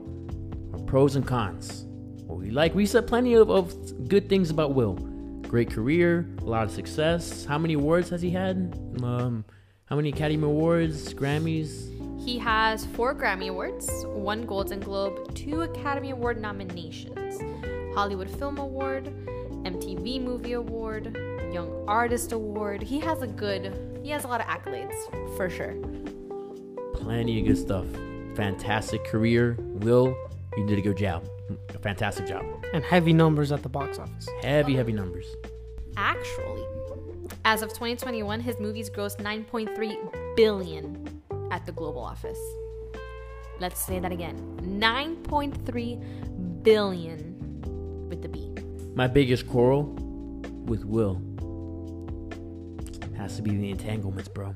our 0.74 0.80
pros 0.80 1.16
and 1.16 1.26
cons. 1.26 1.86
What 2.26 2.40
we 2.40 2.52
like, 2.52 2.76
we 2.76 2.86
said 2.86 3.08
plenty 3.08 3.36
of, 3.36 3.50
of 3.50 4.08
good 4.10 4.28
things 4.28 4.50
about 4.50 4.74
Will. 4.74 4.96
Great 5.44 5.72
career, 5.72 6.30
a 6.40 6.44
lot 6.44 6.66
of 6.66 6.72
success. 6.72 7.46
How 7.46 7.58
many 7.58 7.76
awards 7.76 8.10
has 8.10 8.22
he 8.22 8.32
had? 8.32 8.78
Um, 9.02 9.46
how 9.86 9.96
many 9.96 10.10
Academy 10.10 10.44
Awards, 10.44 11.14
Grammys? 11.14 11.99
He 12.20 12.38
has 12.38 12.86
four 12.86 13.16
Grammy 13.16 13.50
Awards, 13.50 13.90
one 14.06 14.46
Golden 14.46 14.82
Globe, 14.82 15.34
two 15.34 15.62
Academy 15.62 16.12
Award 16.12 16.40
nominations, 16.40 17.42
Hollywood 17.96 18.30
Film 18.30 18.58
Award, 18.58 19.06
MTV 19.64 20.22
Movie 20.22 20.54
Award, 20.54 21.18
Young 21.54 21.84
Artist 21.88 22.34
Award. 22.34 22.82
He 22.84 23.00
has 23.00 23.22
a 23.22 23.28
good, 23.28 24.00
he 24.04 24.10
has 24.10 24.26
a 24.26 24.28
lot 24.28 24.42
of 24.42 24.48
accolades 24.48 24.96
for 25.38 25.50
sure. 25.50 25.76
Plenty 26.94 27.40
of 27.40 27.48
good 27.48 27.58
stuff. 27.58 27.86
Fantastic 28.36 29.06
career. 29.06 29.56
Will, 29.60 30.16
you 30.58 30.68
did 30.68 30.78
a 30.78 30.82
good 30.82 30.98
job. 30.98 31.28
A 31.74 31.80
fantastic 31.80 32.28
job. 32.28 32.46
And 32.74 32.84
heavy 32.84 33.14
numbers 33.14 33.52
at 33.52 33.64
the 33.64 33.70
box 33.70 33.98
office. 33.98 34.28
Heavy, 34.42 34.76
heavy 34.76 34.92
numbers. 34.92 35.26
Actually, 35.96 36.66
as 37.46 37.62
of 37.62 37.70
2021, 37.70 38.42
his 38.42 38.60
movies 38.60 38.90
grossed 38.90 39.18
9.3 39.18 40.36
billion 40.36 40.99
at 41.52 41.66
the 41.66 41.72
global 41.72 42.02
office. 42.02 42.40
Let's 43.60 43.80
say 43.80 44.00
that 44.00 44.12
again 44.12 44.38
9.3 44.62 46.64
billion 46.64 48.08
with 48.10 48.22
the 48.22 48.30
B. 48.30 48.54
My 48.96 49.08
biggest 49.08 49.48
quarrel 49.48 49.84
with 50.66 50.86
Will 50.86 51.22
has 53.18 53.36
to 53.36 53.42
be 53.42 53.52
the 53.52 53.70
entanglements, 53.70 54.30
bro. 54.30 54.56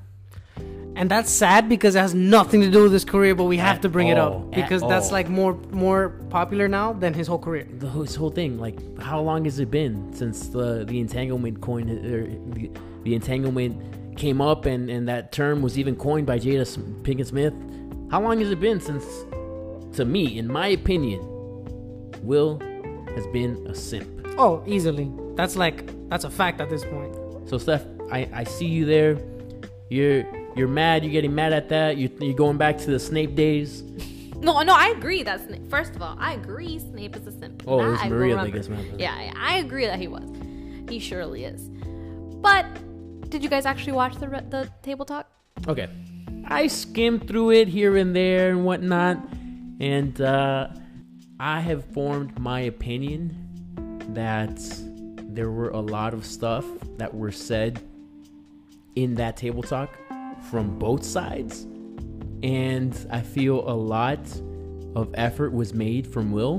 And 0.95 1.09
that's 1.09 1.31
sad 1.31 1.67
because 1.67 1.95
it 1.95 1.99
has 1.99 2.13
nothing 2.13 2.61
to 2.61 2.69
do 2.69 2.83
with 2.83 2.93
his 2.93 3.03
career, 3.03 3.33
but 3.33 3.45
we 3.45 3.57
have 3.57 3.77
At 3.77 3.81
to 3.81 3.89
bring 3.89 4.09
it 4.09 4.17
up 4.17 4.51
because 4.51 4.81
that's 4.81 5.07
all. 5.07 5.13
like 5.13 5.27
more 5.27 5.55
more 5.71 6.09
popular 6.29 6.67
now 6.67 6.93
than 6.93 7.15
his 7.15 7.27
whole 7.27 7.39
career. 7.39 7.67
The 7.79 7.89
whole, 7.89 8.03
this 8.03 8.15
whole 8.15 8.29
thing, 8.29 8.59
like, 8.59 8.77
how 8.99 9.19
long 9.19 9.45
has 9.45 9.59
it 9.59 9.71
been 9.71 10.13
since 10.13 10.49
the 10.49 10.85
the 10.85 10.99
entanglement 10.99 11.61
coin 11.61 11.89
or 11.89 12.27
the, 12.53 12.69
the 13.03 13.15
entanglement 13.15 13.75
came 14.17 14.41
up 14.41 14.65
and 14.65 14.89
and 14.89 15.07
that 15.07 15.31
term 15.31 15.61
was 15.61 15.77
even 15.77 15.95
coined 15.95 16.27
by 16.27 16.39
Jada 16.39 16.65
Pinkett 17.03 17.27
Smith? 17.27 17.53
How 18.11 18.21
long 18.21 18.39
has 18.39 18.49
it 18.51 18.59
been 18.59 18.79
since? 18.79 19.05
To 19.97 20.05
me, 20.05 20.39
in 20.39 20.47
my 20.47 20.67
opinion, 20.67 21.21
Will 22.23 22.59
has 23.15 23.27
been 23.27 23.65
a 23.67 23.75
simp. 23.75 24.09
Oh, 24.37 24.63
easily. 24.65 25.11
That's 25.35 25.55
like 25.55 25.85
that's 26.09 26.23
a 26.23 26.29
fact 26.29 26.61
at 26.61 26.69
this 26.69 26.83
point. 26.83 27.15
So 27.49 27.57
Steph, 27.57 27.85
I, 28.11 28.27
I 28.33 28.43
see 28.43 28.65
you 28.65 28.85
there. 28.85 29.17
You're 29.89 30.25
you're 30.55 30.67
mad. 30.67 31.03
You're 31.03 31.11
getting 31.11 31.35
mad 31.35 31.53
at 31.53 31.69
that. 31.69 31.97
You 31.97 32.09
you're 32.19 32.33
going 32.33 32.57
back 32.57 32.77
to 32.79 32.91
the 32.91 32.99
Snape 32.99 33.35
days. 33.35 33.83
No, 34.37 34.61
no, 34.61 34.75
I 34.75 34.89
agree. 34.89 35.23
That's 35.23 35.43
first 35.69 35.95
of 35.95 36.01
all, 36.01 36.17
I 36.19 36.33
agree. 36.33 36.79
Snape 36.79 37.15
is 37.15 37.27
a 37.27 37.31
simp. 37.31 37.63
Oh, 37.67 37.77
That 37.77 37.87
it 37.87 37.91
was 37.91 38.01
I 38.01 38.09
Maria 38.09 38.35
that 38.35 38.51
gets 38.51 38.69
mad. 38.69 38.85
Yeah, 38.97 39.21
yeah, 39.21 39.33
I 39.37 39.57
agree 39.57 39.85
that 39.85 39.99
he 39.99 40.07
was. 40.07 40.29
He 40.89 40.99
surely 40.99 41.45
is. 41.45 41.69
But 42.41 42.65
did 43.33 43.43
you 43.43 43.49
guys 43.49 43.65
actually 43.65 43.93
watch 43.93 44.15
the 44.17 44.27
the 44.27 44.69
table 44.83 45.05
talk? 45.05 45.27
Okay. 45.67 45.89
I 46.45 46.67
skimmed 46.67 47.27
through 47.27 47.49
it 47.51 47.67
here 47.67 47.97
and 47.97 48.15
there 48.15 48.51
and 48.51 48.63
whatnot, 48.63 49.17
and 49.79 50.21
uh, 50.21 50.67
I 51.39 51.59
have 51.61 51.83
formed 51.93 52.39
my 52.39 52.59
opinion 52.59 53.35
that 54.13 54.59
there 55.33 55.49
were 55.49 55.69
a 55.69 55.79
lot 55.79 56.13
of 56.13 56.27
stuff 56.27 56.63
that 56.97 57.11
were 57.11 57.31
said 57.31 57.81
in 58.95 59.15
that 59.15 59.35
table 59.35 59.63
talk 59.63 59.89
from 60.51 60.77
both 60.77 61.03
sides, 61.03 61.63
and 62.43 62.93
I 63.09 63.21
feel 63.21 63.67
a 63.67 63.73
lot 63.73 64.19
of 64.95 65.09
effort 65.15 65.53
was 65.53 65.73
made 65.73 66.05
from 66.05 66.31
Will 66.31 66.57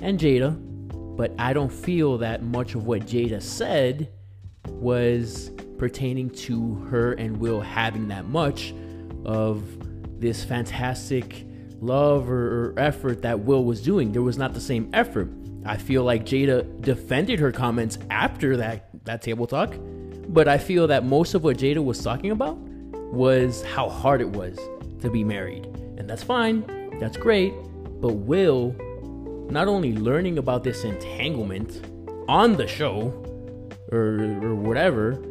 and 0.00 0.18
Jada, 0.18 0.56
but 1.18 1.34
I 1.38 1.52
don't 1.52 1.72
feel 1.72 2.16
that 2.18 2.42
much 2.42 2.74
of 2.74 2.86
what 2.86 3.02
Jada 3.02 3.42
said 3.42 4.08
was 4.66 5.50
pertaining 5.78 6.30
to 6.30 6.74
her 6.90 7.12
and 7.12 7.38
Will 7.38 7.60
having 7.60 8.08
that 8.08 8.26
much 8.26 8.74
of 9.24 9.64
this 10.20 10.44
fantastic 10.44 11.46
love 11.80 12.30
or, 12.30 12.70
or 12.70 12.74
effort 12.78 13.22
that 13.22 13.40
Will 13.40 13.64
was 13.64 13.82
doing. 13.82 14.12
There 14.12 14.22
was 14.22 14.38
not 14.38 14.54
the 14.54 14.60
same 14.60 14.90
effort. 14.92 15.28
I 15.64 15.76
feel 15.76 16.04
like 16.04 16.24
Jada 16.24 16.80
defended 16.80 17.40
her 17.40 17.52
comments 17.52 17.98
after 18.10 18.56
that 18.58 18.88
that 19.04 19.22
table 19.22 19.46
talk, 19.46 19.74
but 20.28 20.48
I 20.48 20.58
feel 20.58 20.86
that 20.88 21.04
most 21.04 21.34
of 21.34 21.44
what 21.44 21.58
Jada 21.58 21.84
was 21.84 22.02
talking 22.02 22.30
about 22.30 22.56
was 22.56 23.62
how 23.64 23.88
hard 23.88 24.20
it 24.20 24.28
was 24.28 24.58
to 25.00 25.10
be 25.10 25.22
married. 25.22 25.66
And 25.98 26.08
that's 26.08 26.22
fine. 26.22 26.64
That's 26.98 27.16
great. 27.16 27.52
But 28.00 28.14
Will 28.14 28.74
not 29.50 29.68
only 29.68 29.94
learning 29.94 30.38
about 30.38 30.64
this 30.64 30.84
entanglement 30.84 31.84
on 32.28 32.56
the 32.56 32.66
show 32.66 33.12
or, 33.92 34.18
or 34.42 34.54
whatever, 34.54 35.22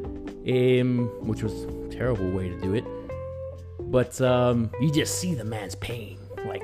um, 0.48 1.10
which 1.28 1.44
was 1.44 1.64
a 1.64 1.88
terrible 1.90 2.30
way 2.32 2.50
to 2.50 2.60
do 2.60 2.74
it, 2.74 2.86
but 3.80 4.20
um, 4.22 4.72
you 4.80 4.92
just 4.92 5.20
see 5.20 5.34
the 5.34 5.46
man's 5.46 5.76
pain. 5.76 6.20
Like 6.46 6.64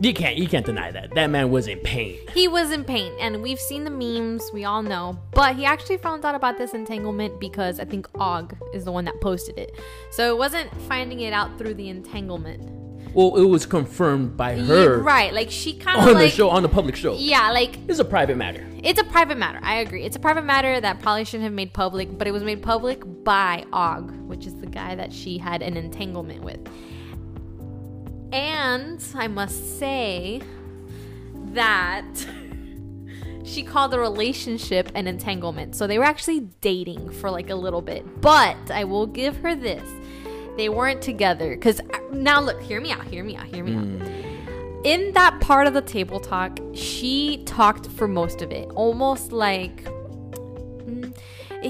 you 0.00 0.14
can't 0.14 0.36
you 0.36 0.46
can't 0.46 0.64
deny 0.64 0.90
that 0.92 1.14
that 1.14 1.28
man 1.28 1.50
was 1.50 1.66
in 1.66 1.78
pain. 1.80 2.20
He 2.32 2.46
was 2.46 2.70
in 2.70 2.84
pain, 2.84 3.12
and 3.18 3.42
we've 3.42 3.58
seen 3.58 3.84
the 3.84 3.90
memes. 3.90 4.50
We 4.52 4.64
all 4.64 4.82
know, 4.82 5.18
but 5.32 5.56
he 5.56 5.64
actually 5.64 5.96
found 5.96 6.24
out 6.24 6.34
about 6.34 6.58
this 6.58 6.74
entanglement 6.74 7.40
because 7.40 7.80
I 7.80 7.84
think 7.84 8.10
Augie 8.12 8.56
is 8.74 8.84
the 8.84 8.92
one 8.92 9.04
that 9.06 9.20
posted 9.20 9.58
it. 9.58 9.74
So 10.10 10.32
it 10.32 10.38
wasn't 10.38 10.70
finding 10.82 11.20
it 11.20 11.32
out 11.32 11.58
through 11.58 11.74
the 11.74 11.88
entanglement. 11.88 12.77
Well, 13.18 13.34
it 13.36 13.46
was 13.48 13.66
confirmed 13.66 14.36
by 14.36 14.52
Yeah, 14.54 14.64
her 14.64 14.98
right? 15.00 15.34
Like 15.34 15.50
she 15.50 15.76
kind 15.76 15.98
on 16.00 16.08
of 16.08 16.14
like 16.14 16.30
the 16.30 16.36
show 16.36 16.50
on 16.50 16.62
the 16.62 16.68
public 16.68 16.94
show. 16.94 17.16
yeah, 17.18 17.50
like 17.50 17.76
It's 17.88 17.98
a 17.98 18.04
private 18.04 18.36
matter. 18.36 18.64
It's 18.84 19.00
a 19.00 19.04
private 19.04 19.36
matter. 19.36 19.58
I 19.60 19.78
agree. 19.80 20.04
It's 20.04 20.14
a 20.14 20.20
private 20.20 20.44
matter 20.44 20.80
that 20.80 21.00
probably 21.00 21.24
shouldn't 21.24 21.42
have 21.42 21.52
made 21.52 21.72
public, 21.72 22.16
but 22.16 22.28
it 22.28 22.30
was 22.30 22.44
made 22.44 22.62
public 22.62 23.02
by 23.24 23.64
Augie, 23.72 24.16
which 24.26 24.46
is 24.46 24.54
the 24.60 24.68
guy 24.68 24.94
that 24.94 25.12
she 25.12 25.36
had 25.36 25.62
an 25.62 25.76
entanglement 25.76 26.44
with. 26.44 26.60
And 28.32 29.02
I 29.16 29.26
must 29.26 29.80
say 29.80 30.40
that 31.54 32.04
she 33.42 33.64
called 33.64 33.90
the 33.90 33.98
relationship 33.98 34.92
an 34.94 35.08
entanglement. 35.08 35.74
So 35.74 35.88
they 35.88 35.98
were 35.98 36.04
actually 36.04 36.40
dating 36.60 37.10
for 37.10 37.32
like 37.32 37.50
a 37.50 37.56
little 37.56 37.82
bit. 37.82 38.20
But 38.20 38.70
I 38.70 38.84
will 38.84 39.06
give 39.08 39.38
her 39.38 39.56
this. 39.56 39.82
They 40.58 40.68
weren't 40.68 41.00
together. 41.00 41.54
Because 41.54 41.80
now, 42.12 42.42
look, 42.42 42.60
hear 42.60 42.82
me 42.82 42.92
out, 42.92 43.04
hear 43.06 43.24
me 43.24 43.34
out, 43.34 43.46
hear 43.46 43.64
me 43.64 43.74
out 43.74 44.28
in 44.84 45.12
that 45.12 45.40
part 45.40 45.66
of 45.66 45.74
the 45.74 45.82
table 45.82 46.20
talk, 46.20 46.58
she 46.72 47.42
talked 47.44 47.88
for 47.88 48.06
most 48.06 48.42
of 48.42 48.52
it, 48.52 48.68
almost 48.70 49.32
like 49.32 49.84
mm, 49.84 51.12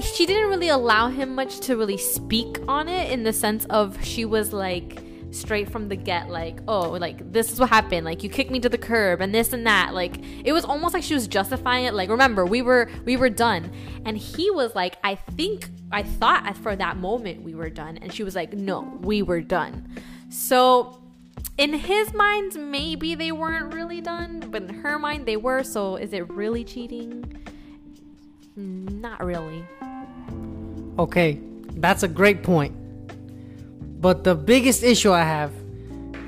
she 0.01 0.25
didn't 0.25 0.49
really 0.49 0.69
allow 0.69 1.07
him 1.09 1.33
much 1.35 1.59
to 1.61 1.75
really 1.75 1.97
speak 1.97 2.59
on 2.67 2.87
it 2.87 3.11
in 3.11 3.23
the 3.23 3.33
sense 3.33 3.65
of 3.65 4.01
she 4.03 4.25
was 4.25 4.53
like 4.53 4.99
straight 5.31 5.69
from 5.69 5.87
the 5.89 5.95
get 5.95 6.29
like 6.29 6.59
oh 6.67 6.89
like 6.91 7.31
this 7.31 7.51
is 7.51 7.59
what 7.59 7.69
happened 7.69 8.03
like 8.03 8.23
you 8.23 8.29
kicked 8.29 8.49
me 8.49 8.59
to 8.59 8.67
the 8.67 8.77
curb 8.77 9.21
and 9.21 9.33
this 9.33 9.53
and 9.53 9.67
that 9.67 9.93
like 9.93 10.17
it 10.43 10.51
was 10.51 10.65
almost 10.65 10.93
like 10.93 11.03
she 11.03 11.13
was 11.13 11.27
justifying 11.27 11.85
it 11.85 11.93
like 11.93 12.09
remember 12.09 12.45
we 12.45 12.61
were 12.61 12.89
we 13.05 13.15
were 13.15 13.29
done 13.29 13.71
and 14.05 14.17
he 14.17 14.49
was 14.49 14.73
like 14.73 14.97
i 15.03 15.13
think 15.13 15.69
i 15.91 16.01
thought 16.01 16.57
for 16.57 16.75
that 16.75 16.97
moment 16.97 17.43
we 17.43 17.53
were 17.53 17.69
done 17.69 17.97
and 17.97 18.11
she 18.11 18.23
was 18.23 18.35
like 18.35 18.53
no 18.53 18.81
we 19.01 19.21
were 19.21 19.41
done 19.41 19.87
so 20.31 20.99
in 21.59 21.73
his 21.73 22.13
mind, 22.13 22.55
maybe 22.71 23.15
they 23.15 23.33
weren't 23.33 23.73
really 23.73 23.99
done, 23.99 24.39
but 24.49 24.63
in 24.63 24.69
her 24.69 24.97
mind, 24.97 25.25
they 25.25 25.35
were. 25.35 25.61
So 25.63 25.97
is 25.97 26.13
it 26.13 26.29
really 26.29 26.63
cheating? 26.63 27.25
Not 28.55 29.23
really. 29.23 29.65
Okay, 30.97 31.39
that's 31.75 32.03
a 32.03 32.07
great 32.07 32.43
point. 32.43 32.73
But 33.99 34.23
the 34.23 34.35
biggest 34.35 34.83
issue 34.83 35.11
I 35.11 35.23
have 35.23 35.51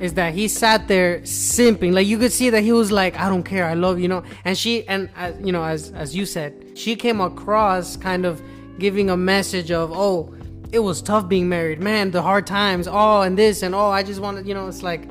is 0.01 0.13
that 0.15 0.33
he 0.33 0.47
sat 0.47 0.87
there 0.87 1.19
simping. 1.19 1.93
Like 1.93 2.07
you 2.07 2.17
could 2.17 2.31
see 2.33 2.49
that 2.49 2.63
he 2.63 2.71
was 2.71 2.91
like, 2.91 3.17
"I 3.19 3.29
don't 3.29 3.43
care, 3.43 3.65
I 3.65 3.75
love 3.75 3.99
you," 3.99 4.07
know. 4.07 4.23
And 4.43 4.57
she, 4.57 4.87
and 4.87 5.09
as 5.15 5.35
you 5.39 5.51
know, 5.51 5.63
as 5.63 5.91
as 5.91 6.15
you 6.15 6.25
said, 6.25 6.53
she 6.75 6.95
came 6.95 7.21
across 7.21 7.95
kind 7.95 8.25
of 8.25 8.41
giving 8.79 9.09
a 9.09 9.17
message 9.17 9.71
of, 9.71 9.91
"Oh, 9.93 10.33
it 10.71 10.79
was 10.79 11.01
tough 11.01 11.27
being 11.27 11.47
married, 11.49 11.79
man. 11.79 12.11
The 12.11 12.21
hard 12.21 12.47
times, 12.47 12.87
oh, 12.89 13.21
and 13.21 13.37
this 13.37 13.61
and 13.61 13.75
oh, 13.75 13.89
I 13.89 14.03
just 14.03 14.19
wanted, 14.21 14.47
you 14.47 14.53
know, 14.53 14.67
it's 14.67 14.83
like, 14.83 15.07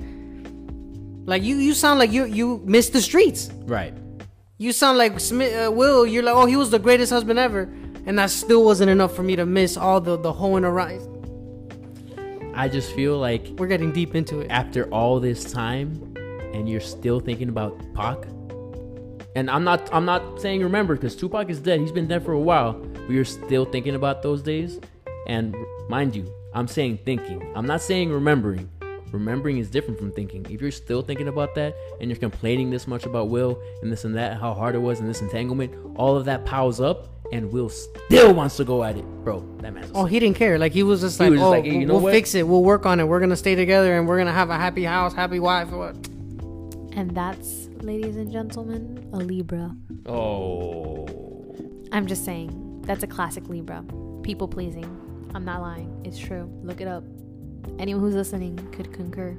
like 1.26 1.42
you 1.42 1.56
you 1.56 1.74
sound 1.74 1.98
like 1.98 2.12
you 2.12 2.24
you 2.24 2.60
missed 2.64 2.92
the 2.92 3.00
streets. 3.00 3.50
Right. 3.64 3.94
You 4.58 4.72
sound 4.72 4.98
like 4.98 5.18
Smith, 5.20 5.54
uh, 5.54 5.70
Will. 5.70 6.04
You're 6.06 6.22
like, 6.22 6.34
oh, 6.34 6.46
he 6.46 6.56
was 6.56 6.70
the 6.70 6.78
greatest 6.78 7.12
husband 7.12 7.38
ever, 7.38 7.62
and 8.06 8.18
that 8.18 8.30
still 8.30 8.64
wasn't 8.64 8.90
enough 8.90 9.14
for 9.14 9.22
me 9.22 9.36
to 9.36 9.46
miss 9.46 9.76
all 9.76 10.00
the 10.00 10.16
the 10.16 10.32
hoeing 10.32 10.64
around. 10.64 11.09
I 12.60 12.68
just 12.68 12.92
feel 12.92 13.16
like 13.16 13.48
We're 13.56 13.68
getting 13.68 13.90
deep 13.90 14.14
into 14.14 14.40
it. 14.40 14.48
after 14.50 14.84
all 14.90 15.18
this 15.18 15.50
time 15.50 16.14
and 16.52 16.68
you're 16.68 16.78
still 16.78 17.18
thinking 17.18 17.48
about 17.48 17.72
Pac. 17.94 18.18
And 19.34 19.48
I'm 19.48 19.64
not 19.64 19.88
I'm 19.94 20.04
not 20.04 20.38
saying 20.38 20.62
remember 20.62 20.94
because 20.94 21.16
Tupac 21.16 21.48
is 21.48 21.58
dead. 21.58 21.80
He's 21.80 21.90
been 21.90 22.06
dead 22.06 22.22
for 22.22 22.32
a 22.32 22.38
while. 22.38 22.74
But 22.74 23.12
you're 23.12 23.24
still 23.24 23.64
thinking 23.64 23.94
about 23.94 24.22
those 24.22 24.42
days. 24.42 24.78
And 25.26 25.56
mind 25.88 26.14
you, 26.14 26.30
I'm 26.52 26.68
saying 26.68 26.98
thinking. 27.06 27.50
I'm 27.56 27.64
not 27.64 27.80
saying 27.80 28.12
remembering. 28.12 28.68
Remembering 29.10 29.56
is 29.56 29.70
different 29.70 29.98
from 29.98 30.12
thinking. 30.12 30.44
If 30.50 30.60
you're 30.60 30.70
still 30.70 31.00
thinking 31.00 31.28
about 31.28 31.54
that 31.54 31.74
and 31.98 32.10
you're 32.10 32.18
complaining 32.18 32.68
this 32.68 32.86
much 32.86 33.06
about 33.06 33.30
Will 33.30 33.58
and 33.80 33.90
this 33.90 34.04
and 34.04 34.14
that, 34.16 34.38
how 34.38 34.52
hard 34.52 34.74
it 34.74 34.80
was 34.80 35.00
and 35.00 35.08
this 35.08 35.22
entanglement, 35.22 35.74
all 35.96 36.14
of 36.14 36.26
that 36.26 36.44
piles 36.44 36.78
up 36.78 37.08
and 37.32 37.52
Will 37.52 37.68
still 37.68 38.34
wants 38.34 38.56
to 38.56 38.64
go 38.64 38.82
at 38.84 38.96
it. 38.96 39.04
Bro, 39.24 39.44
that 39.58 39.72
man's 39.72 39.90
Oh, 39.94 40.04
he 40.04 40.18
didn't 40.18 40.36
care. 40.36 40.58
Like 40.58 40.72
he 40.72 40.82
was 40.82 41.00
just 41.00 41.18
He 41.18 41.24
like, 41.24 41.30
was 41.32 41.40
just 41.40 41.46
oh, 41.46 41.50
like, 41.50 41.64
hey, 41.64 41.78
you 41.78 41.86
know 41.86 41.94
we'll 41.94 42.02
what? 42.04 42.12
fix 42.12 42.34
it. 42.34 42.46
We'll 42.46 42.62
work 42.64 42.86
on 42.86 43.00
it. 43.00 43.04
We're 43.04 43.20
gonna 43.20 43.36
stay 43.36 43.54
together, 43.54 43.96
and 43.98 44.08
we're 44.08 44.18
gonna 44.18 44.32
have 44.32 44.50
a 44.50 44.56
happy 44.56 44.84
house, 44.84 45.14
happy 45.14 45.38
wife. 45.38 45.70
What? 45.70 45.94
And 46.92 47.12
that's, 47.14 47.68
ladies 47.82 48.16
and 48.16 48.30
gentlemen, 48.32 49.08
a 49.12 49.16
Libra. 49.18 49.74
Oh. 50.06 51.06
I'm 51.92 52.06
just 52.06 52.24
saying, 52.24 52.82
that's 52.86 53.02
a 53.02 53.06
classic 53.06 53.48
Libra. 53.48 53.84
People 54.22 54.48
pleasing. 54.48 54.84
I'm 55.34 55.44
not 55.44 55.60
lying. 55.60 56.02
It's 56.04 56.18
true. 56.18 56.50
Look 56.62 56.80
it 56.80 56.88
up. 56.88 57.04
Anyone 57.78 58.02
who's 58.02 58.14
listening 58.14 58.56
could 58.72 58.92
concur 58.92 59.36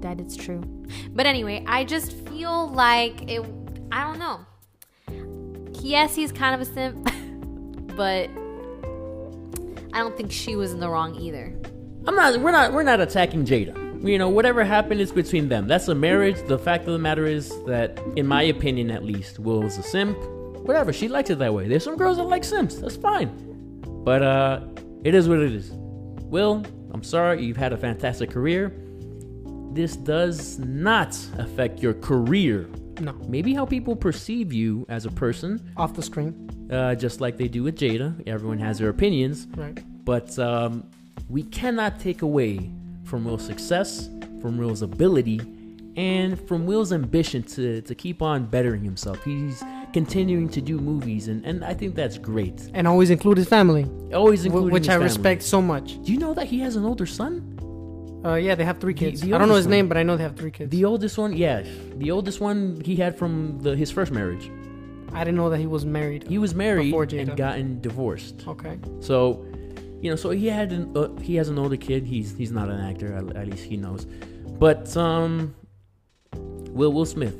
that 0.00 0.20
it's 0.20 0.36
true. 0.36 0.60
But 1.10 1.24
anyway, 1.24 1.64
I 1.66 1.84
just 1.84 2.12
feel 2.28 2.68
like 2.70 3.30
it. 3.30 3.42
I 3.90 4.02
don't 4.04 4.18
know. 4.18 4.40
Yes, 5.80 6.14
he's 6.14 6.32
kind 6.32 6.54
of 6.60 6.66
a 6.66 6.70
simp, 6.72 7.08
but 7.96 8.30
I 9.92 9.98
don't 9.98 10.16
think 10.16 10.32
she 10.32 10.56
was 10.56 10.72
in 10.72 10.80
the 10.80 10.88
wrong 10.88 11.14
either. 11.16 11.54
I'm 12.06 12.14
not. 12.14 12.40
We're 12.40 12.50
not. 12.50 12.72
We're 12.72 12.82
not 12.82 13.00
attacking 13.00 13.46
Jada. 13.46 13.80
You 14.06 14.18
know, 14.18 14.28
whatever 14.28 14.64
happened 14.64 15.00
is 15.00 15.12
between 15.12 15.48
them. 15.48 15.66
That's 15.66 15.88
a 15.88 15.94
marriage. 15.94 16.36
The 16.46 16.58
fact 16.58 16.86
of 16.86 16.92
the 16.92 16.98
matter 16.98 17.24
is 17.24 17.48
that, 17.64 17.98
in 18.16 18.26
my 18.26 18.42
opinion, 18.42 18.90
at 18.90 19.02
least, 19.02 19.38
Will 19.38 19.64
is 19.64 19.78
a 19.78 19.82
simp. 19.82 20.18
Whatever. 20.66 20.92
She 20.92 21.08
likes 21.08 21.30
it 21.30 21.38
that 21.38 21.54
way. 21.54 21.68
There's 21.68 21.84
some 21.84 21.96
girls 21.96 22.18
that 22.18 22.24
like 22.24 22.44
simps. 22.44 22.76
That's 22.76 22.96
fine. 22.96 23.30
But 24.04 24.22
uh, 24.22 24.60
it 25.04 25.14
is 25.14 25.28
what 25.28 25.38
it 25.38 25.52
is. 25.52 25.70
Will, 25.72 26.64
I'm 26.92 27.02
sorry. 27.02 27.44
You've 27.44 27.56
had 27.56 27.72
a 27.72 27.78
fantastic 27.78 28.30
career. 28.30 28.74
This 29.72 29.96
does 29.96 30.58
not 30.58 31.16
affect 31.38 31.80
your 31.80 31.94
career. 31.94 32.68
No, 33.00 33.12
Maybe 33.26 33.54
how 33.54 33.66
people 33.66 33.96
perceive 33.96 34.52
you 34.52 34.86
as 34.88 35.04
a 35.04 35.10
person, 35.10 35.72
off 35.76 35.94
the 35.94 36.02
screen. 36.02 36.48
Uh, 36.70 36.94
just 36.94 37.20
like 37.20 37.36
they 37.36 37.48
do 37.48 37.62
with 37.62 37.76
Jada. 37.78 38.26
Everyone 38.26 38.58
has 38.58 38.78
their 38.78 38.88
opinions. 38.88 39.46
Right. 39.56 39.82
But 40.04 40.38
um, 40.38 40.84
we 41.28 41.42
cannot 41.44 41.98
take 42.00 42.22
away 42.22 42.70
from 43.04 43.24
Will's 43.24 43.44
success, 43.44 44.08
from 44.40 44.58
Will's 44.58 44.82
ability, 44.82 45.40
and 45.96 46.40
from 46.48 46.66
Will's 46.66 46.92
ambition 46.92 47.42
to, 47.44 47.80
to 47.82 47.94
keep 47.94 48.20
on 48.22 48.46
bettering 48.46 48.82
himself. 48.82 49.22
He's 49.24 49.62
continuing 49.92 50.48
to 50.50 50.60
do 50.60 50.78
movies, 50.78 51.28
and, 51.28 51.44
and 51.46 51.64
I 51.64 51.72
think 51.72 51.94
that's 51.94 52.18
great. 52.18 52.68
And 52.74 52.88
always 52.88 53.10
include 53.10 53.38
his 53.38 53.48
family, 53.48 53.86
Always 54.12 54.44
including 54.44 54.72
which 54.72 54.88
I 54.88 54.94
family. 54.94 55.04
respect 55.04 55.42
so 55.42 55.62
much. 55.62 56.02
Do 56.02 56.12
you 56.12 56.18
know 56.18 56.34
that 56.34 56.46
he 56.46 56.58
has 56.60 56.76
an 56.76 56.84
older 56.84 57.06
son? 57.06 57.50
Uh, 58.24 58.34
yeah, 58.34 58.54
they 58.54 58.64
have 58.64 58.78
three 58.78 58.94
kids. 58.94 59.20
the 59.20 59.34
I 59.34 59.38
don't 59.38 59.48
know 59.48 59.54
his 59.54 59.66
oldest 59.66 59.70
name, 59.70 59.86
but 59.86 59.96
I 59.98 60.02
know 60.02 60.16
they 60.16 60.22
have 60.22 60.34
three 60.36 60.50
kids. 60.50 60.70
The 60.70 60.84
oldest 60.84 61.16
one, 61.18 61.36
yeah, 61.36 61.62
the 61.96 62.10
oldest 62.10 62.40
one 62.40 62.80
he 62.84 62.96
had 62.96 63.16
from 63.16 63.60
the, 63.60 63.76
his 63.76 63.90
first 63.90 64.12
marriage. 64.12 64.50
I 65.14 65.24
didn't 65.24 65.36
know 65.36 65.50
that 65.50 65.58
he 65.58 65.66
was 65.66 65.86
married. 65.86 66.26
He 66.28 66.38
was 66.38 66.54
married 66.54 66.86
Before 66.86 67.04
and 67.04 67.36
gotten 67.36 67.80
divorced. 67.80 68.44
Okay. 68.46 68.78
So, 69.00 69.46
you 70.00 70.10
know, 70.10 70.16
so 70.16 70.30
he 70.30 70.48
had 70.48 70.72
an, 70.72 70.96
uh, 70.96 71.08
he 71.20 71.36
has 71.36 71.48
an 71.48 71.58
older 71.58 71.76
kid. 71.76 72.04
He's 72.04 72.36
he's 72.36 72.50
not 72.50 72.68
an 72.68 72.80
actor, 72.80 73.14
at, 73.14 73.36
at 73.36 73.46
least 73.48 73.64
he 73.64 73.76
knows. 73.76 74.06
But 74.58 74.96
um, 74.96 75.54
Will 76.34 76.92
Will 76.92 77.06
Smith, 77.06 77.36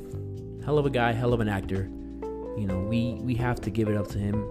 hell 0.63 0.77
of 0.77 0.85
a 0.85 0.89
guy, 0.89 1.11
hell 1.11 1.33
of 1.33 1.41
an 1.41 1.49
actor. 1.49 1.89
You 2.57 2.65
know, 2.65 2.79
we 2.79 3.15
we 3.15 3.35
have 3.35 3.59
to 3.61 3.69
give 3.69 3.89
it 3.89 3.97
up 3.97 4.07
to 4.09 4.17
him. 4.17 4.43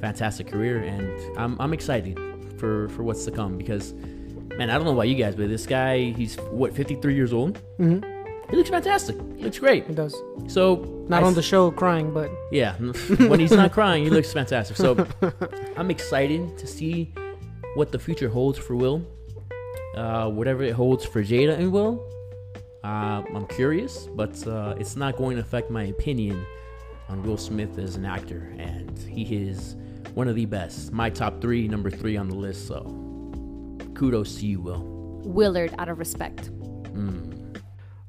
Fantastic 0.00 0.46
career, 0.46 0.78
and 0.78 1.38
I'm 1.38 1.60
I'm 1.60 1.72
excited 1.72 2.18
for 2.58 2.88
for 2.90 3.02
what's 3.02 3.24
to 3.24 3.30
come 3.30 3.58
because 3.58 3.92
man, 4.56 4.70
I 4.70 4.74
don't 4.74 4.84
know 4.84 4.92
about 4.92 5.08
you 5.08 5.14
guys, 5.16 5.34
but 5.34 5.48
this 5.48 5.66
guy, 5.66 6.10
he's 6.12 6.36
what, 6.50 6.74
53 6.74 7.14
years 7.14 7.32
old? 7.32 7.58
hmm 7.78 8.00
He 8.50 8.56
looks 8.56 8.70
fantastic. 8.70 9.16
He 9.36 9.44
looks 9.44 9.58
great. 9.58 9.84
It 9.88 9.94
does. 9.94 10.14
So 10.48 11.04
Not 11.08 11.22
I 11.22 11.26
on 11.26 11.30
s- 11.30 11.36
the 11.36 11.42
show 11.42 11.70
crying, 11.70 12.12
but 12.12 12.30
Yeah, 12.50 12.74
when 13.28 13.38
he's 13.40 13.52
not 13.52 13.72
crying, 13.72 14.04
he 14.04 14.10
looks 14.10 14.32
fantastic. 14.32 14.76
So 14.76 15.06
I'm 15.76 15.90
excited 15.90 16.58
to 16.58 16.66
see 16.66 17.12
what 17.74 17.92
the 17.92 17.98
future 17.98 18.28
holds 18.28 18.58
for 18.58 18.74
Will. 18.76 19.06
Uh, 19.96 20.28
whatever 20.30 20.62
it 20.62 20.72
holds 20.74 21.04
for 21.04 21.22
Jada 21.22 21.58
and 21.58 21.72
Will. 21.72 22.04
Uh, 22.82 23.22
I'm 23.34 23.46
curious, 23.46 24.06
but 24.14 24.46
uh, 24.46 24.74
it's 24.78 24.96
not 24.96 25.16
going 25.16 25.36
to 25.36 25.42
affect 25.42 25.70
my 25.70 25.84
opinion 25.84 26.44
on 27.08 27.22
Will 27.22 27.36
Smith 27.36 27.76
as 27.78 27.96
an 27.96 28.04
actor, 28.04 28.54
and 28.58 28.96
he 28.98 29.22
is 29.48 29.76
one 30.14 30.28
of 30.28 30.34
the 30.36 30.46
best. 30.46 30.92
My 30.92 31.10
top 31.10 31.40
three, 31.40 31.66
number 31.68 31.90
three 31.90 32.16
on 32.16 32.28
the 32.28 32.36
list. 32.36 32.66
So 32.68 32.82
kudos 33.94 34.36
to 34.38 34.46
you, 34.46 34.60
Will. 34.60 34.82
Willard 35.24 35.74
out 35.78 35.88
of 35.88 35.98
respect. 35.98 36.50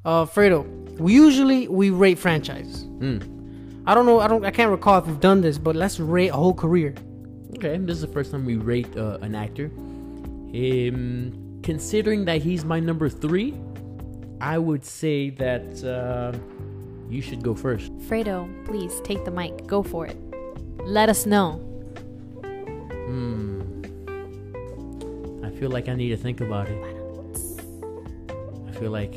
Uh, 0.06 0.26
Fredo, 0.26 0.66
we 1.00 1.14
usually 1.14 1.68
we 1.68 1.90
rate 1.90 2.18
franchise. 2.20 2.84
Mm. 3.00 3.84
I 3.86 3.96
don't 3.96 4.06
know. 4.06 4.20
I 4.20 4.28
don't. 4.28 4.46
I 4.46 4.52
can't 4.52 4.72
recall 4.72 5.00
if 5.00 5.08
we've 5.08 5.20
done 5.20 5.42
this, 5.42 5.58
but 5.58 5.76
let's 5.76 6.00
rate 6.00 6.30
a 6.30 6.34
whole 6.34 6.54
career. 6.54 6.94
Okay, 7.58 7.78
this 7.78 7.96
is 7.96 8.02
the 8.02 8.08
first 8.08 8.32
time 8.32 8.46
we 8.46 8.56
rate 8.56 8.96
uh, 8.96 9.18
an 9.22 9.36
actor. 9.36 9.66
Um, 9.66 11.60
considering 11.64 12.26
that 12.26 12.42
he's 12.42 12.64
my 12.64 12.80
number 12.80 13.10
three, 13.10 13.56
I 14.40 14.58
would 14.58 14.86
say 14.86 15.30
that 15.32 15.84
uh, 15.84 16.38
you 17.10 17.22
should 17.22 17.44
go 17.44 17.56
first. 17.56 17.92
Fredo, 18.00 18.48
please 18.66 19.02
take 19.04 19.26
the 19.26 19.32
mic. 19.32 19.66
Go 19.68 19.84
for 19.84 20.06
it. 20.06 20.18
Let 20.84 21.10
us 21.10 21.26
know. 21.26 21.54
Hmm. 23.06 23.62
I 25.44 25.50
feel 25.60 25.70
like 25.70 25.90
I 25.90 25.96
need 25.96 26.10
to 26.10 26.18
think 26.18 26.42
about 26.42 26.68
it. 26.70 26.84
I 28.68 28.72
feel 28.74 28.92
like 28.92 29.16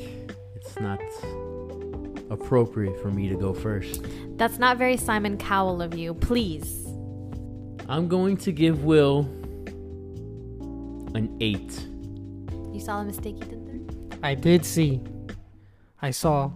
it's 0.65 0.81
not 0.81 1.01
appropriate 2.31 3.01
for 3.01 3.11
me 3.11 3.29
to 3.29 3.37
go 3.37 3.53
first. 3.53 4.05
That's 4.37 4.59
not 4.59 4.79
very 4.79 4.97
Simon 4.97 5.37
Cowell 5.37 5.83
of 5.83 5.95
you. 5.95 6.15
Please. 6.15 6.87
I'm 7.89 8.09
going 8.09 8.37
to 8.39 8.53
give 8.53 8.85
Will 8.85 9.21
an 11.15 11.37
eight. 11.41 11.87
You 12.73 12.81
saw 12.81 13.01
the 13.01 13.05
mistake 13.05 13.37
you 13.39 13.45
did 13.45 13.67
there? 13.67 14.19
I 14.23 14.35
did 14.35 14.65
see. 14.65 15.01
I 16.01 16.11
saw. 16.11 16.51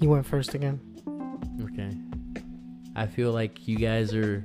He 0.00 0.06
went 0.06 0.26
first 0.26 0.54
again. 0.54 0.80
Okay. 1.62 1.90
I 2.96 3.06
feel 3.06 3.32
like 3.32 3.68
you 3.68 3.76
guys 3.76 4.14
are 4.14 4.44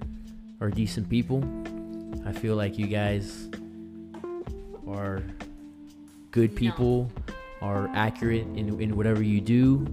are 0.61 0.69
decent 0.69 1.09
people. 1.09 1.43
I 2.25 2.31
feel 2.31 2.55
like 2.55 2.77
you 2.77 2.87
guys 2.87 3.49
are 4.87 5.23
good 6.31 6.55
people, 6.55 7.11
are 7.63 7.89
accurate 7.93 8.45
in, 8.57 8.79
in 8.81 8.95
whatever 8.97 9.23
you 9.23 9.39
do. 9.41 9.87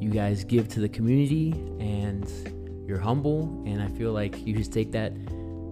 You 0.00 0.10
guys 0.10 0.44
give 0.44 0.68
to 0.68 0.80
the 0.80 0.88
community 0.88 1.50
and 1.80 2.30
you're 2.86 3.00
humble 3.00 3.64
and 3.66 3.82
I 3.82 3.88
feel 3.88 4.12
like 4.12 4.46
you 4.46 4.54
just 4.56 4.72
take 4.72 4.92
that 4.92 5.12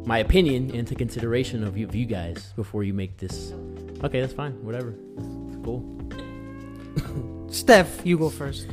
my 0.05 0.19
opinion 0.19 0.71
into 0.75 0.95
consideration 0.95 1.63
of 1.65 1.77
you, 1.77 1.87
of 1.87 1.95
you 1.95 2.05
guys 2.07 2.53
before 2.57 2.83
you 2.85 2.93
make 2.93 3.17
this. 3.17 3.53
Okay, 4.05 4.21
that's 4.21 4.33
fine. 4.33 4.53
Whatever. 4.65 4.95
That's 5.17 5.65
cool. 5.65 5.83
Steph, 7.51 8.05
you 8.05 8.19
go 8.19 8.29
first. 8.31 8.67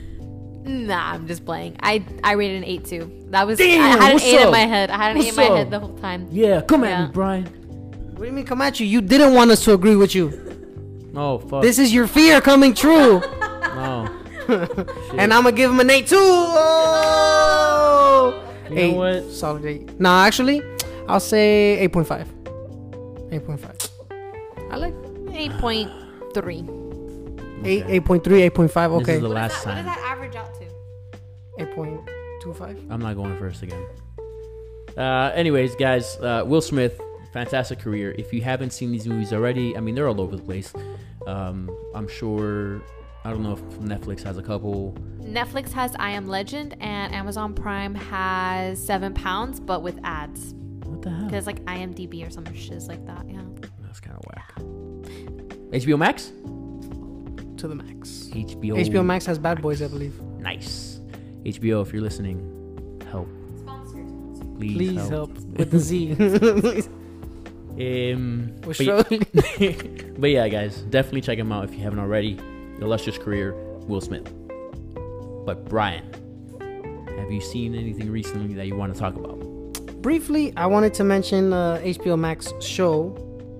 Nah, 0.65 1.11
I'm 1.13 1.27
just 1.27 1.45
playing. 1.45 1.75
I 1.83 2.03
I 2.23 2.33
rated 2.33 2.57
an 2.57 2.63
eight 2.63 2.85
too. 2.85 3.25
That 3.29 3.45
was 3.45 3.57
Damn, 3.59 3.81
I 3.81 4.03
had 4.05 4.13
an 4.15 4.21
eight 4.21 4.37
up? 4.39 4.45
in 4.45 4.51
my 4.51 4.59
head. 4.59 4.89
I 4.89 4.97
had 4.97 5.11
an 5.11 5.17
What's 5.17 5.27
eight 5.27 5.29
in 5.31 5.35
my 5.35 5.47
up? 5.47 5.57
head 5.57 5.71
the 5.71 5.79
whole 5.79 5.97
time. 5.97 6.27
Yeah, 6.31 6.61
come 6.61 6.83
at 6.83 6.89
Yeah. 6.89 7.05
me, 7.07 7.11
Brian. 7.11 7.45
What 7.45 8.19
do 8.19 8.25
you 8.25 8.31
mean 8.31 8.45
come 8.45 8.61
at 8.61 8.79
you? 8.79 8.85
You 8.87 9.01
didn't 9.01 9.33
want 9.33 9.51
us 9.51 9.63
to 9.65 9.73
agree 9.73 9.95
with 9.95 10.15
you. 10.15 10.52
Oh 11.15 11.37
fuck. 11.39 11.61
This 11.61 11.77
is 11.79 11.93
your 11.93 12.07
fear 12.07 12.41
coming 12.41 12.73
true. 12.73 13.21
oh. 13.75 14.19
and 15.17 15.33
I'm 15.33 15.43
gonna 15.43 15.51
give 15.55 15.71
him 15.71 15.79
an 15.79 15.89
eight 15.89 16.07
too. 16.07 16.17
Oh! 17.15 18.43
You 18.69 18.75
know 18.75 18.81
eight. 18.81 18.93
what? 18.95 19.23
Solid 19.31 19.65
eight. 19.65 19.99
Nah, 19.99 20.23
actually, 20.25 20.61
I'll 21.07 21.19
say 21.19 21.77
eight 21.79 21.91
point 21.93 22.07
five. 22.07 22.27
Eight 23.31 23.45
point 23.45 23.59
five. 23.59 23.77
I 24.71 24.75
like 24.77 24.93
Eight 25.35 25.51
point 25.57 25.89
three. 26.33 26.63
eight, 27.63 27.83
Okay. 27.83 27.93
eight 27.93 28.05
point 28.05 28.23
three, 28.23 28.41
eight 28.43 28.53
point 28.53 28.71
five. 28.71 28.91
This 28.91 29.01
Okay, 29.01 29.15
is 29.15 29.21
the 29.21 29.29
last 29.29 29.63
time. 29.63 29.85
What 29.85 29.85
does 29.85 29.95
that 29.95 30.11
average 30.11 30.35
out 30.35 30.53
to? 30.55 30.65
eight 31.59 31.73
point 31.75 31.99
two 32.41 32.53
five. 32.53 32.77
I'm 32.89 32.99
not 33.01 33.15
going 33.15 33.37
first 33.39 33.61
again. 33.63 33.83
Uh, 34.97 35.31
anyways, 35.33 35.75
guys, 35.75 36.17
uh, 36.17 36.43
Will 36.45 36.61
Smith, 36.61 36.99
fantastic 37.33 37.79
career. 37.79 38.13
If 38.17 38.31
you 38.31 38.41
haven't 38.41 38.71
seen 38.71 38.91
these 38.91 39.07
movies 39.07 39.33
already, 39.33 39.75
I 39.75 39.79
mean, 39.79 39.95
they're 39.95 40.07
all 40.07 40.21
over 40.21 40.35
the 40.35 40.43
place. 40.43 40.73
Um, 41.27 41.69
I'm 41.95 42.07
sure. 42.07 42.81
I 43.25 43.29
don't 43.29 43.41
know 43.41 43.53
if 43.53 43.61
Netflix 43.79 44.21
has 44.23 44.37
a 44.37 44.43
couple. 44.43 44.93
Netflix 45.21 45.71
has 45.71 45.95
I 45.97 46.11
Am 46.11 46.27
Legend 46.27 46.75
and 46.81 47.13
Amazon 47.13 47.53
Prime 47.53 47.95
has 47.95 48.85
Seven 48.85 49.13
Pounds, 49.13 49.59
but 49.59 49.81
with 49.81 49.97
ads. 50.03 50.53
What 50.83 51.01
the 51.01 51.09
hell? 51.09 51.25
Because 51.25 51.47
like 51.47 51.63
IMDb 51.63 52.25
or 52.27 52.29
some 52.29 52.45
shiz 52.53 52.87
like 52.87 53.05
that. 53.05 53.25
Yeah. 53.27 53.41
That's 53.81 54.01
kind 54.01 54.17
of 54.17 54.23
whack. 54.25 54.55
HBO 55.71 55.97
Max. 55.97 56.31
To 57.57 57.67
the 57.69 57.75
max. 57.75 58.29
HBO. 58.33 58.73
HBO 58.75 59.05
Max 59.05 59.25
has 59.25 59.39
Bad 59.39 59.61
Boys, 59.61 59.81
I 59.81 59.87
believe. 59.87 60.19
Nice. 60.39 60.99
HBO, 61.45 61.81
if 61.81 61.93
you're 61.93 62.01
listening, 62.01 62.99
help. 63.09 63.29
Please, 64.57 64.75
Please 64.75 65.09
help. 65.09 65.35
help 65.37 65.47
with 65.57 65.71
the 65.71 65.79
Z. 65.79 66.15
Um, 67.73 68.53
We're 68.63 68.73
but, 68.73 68.79
yeah, 68.79 69.01
struggling. 69.01 70.15
but 70.19 70.29
yeah, 70.29 70.47
guys, 70.47 70.77
definitely 70.81 71.21
check 71.21 71.39
him 71.39 71.51
out 71.51 71.63
if 71.63 71.73
you 71.73 71.79
haven't 71.79 71.99
already. 71.99 72.37
Illustrious 72.79 73.17
career, 73.17 73.53
Will 73.87 74.01
Smith. 74.01 74.31
But 75.45 75.65
Brian, 75.65 76.05
have 77.17 77.31
you 77.31 77.41
seen 77.41 77.73
anything 77.73 78.11
recently 78.11 78.53
that 78.55 78.67
you 78.67 78.75
want 78.75 78.93
to 78.93 78.99
talk 78.99 79.15
about? 79.15 79.39
Briefly, 80.01 80.53
I 80.55 80.67
wanted 80.67 80.93
to 80.95 81.03
mention 81.03 81.53
uh, 81.53 81.81
HBO 81.83 82.19
Max 82.19 82.53
show 82.59 83.17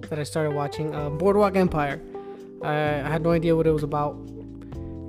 that 0.09 0.19
I 0.19 0.23
started 0.23 0.53
watching, 0.53 0.93
uh, 0.93 1.09
Boardwalk 1.09 1.55
Empire. 1.55 2.01
I, 2.61 2.73
I 2.73 3.09
had 3.09 3.23
no 3.23 3.31
idea 3.31 3.55
what 3.55 3.65
it 3.65 3.71
was 3.71 3.83
about, 3.83 4.13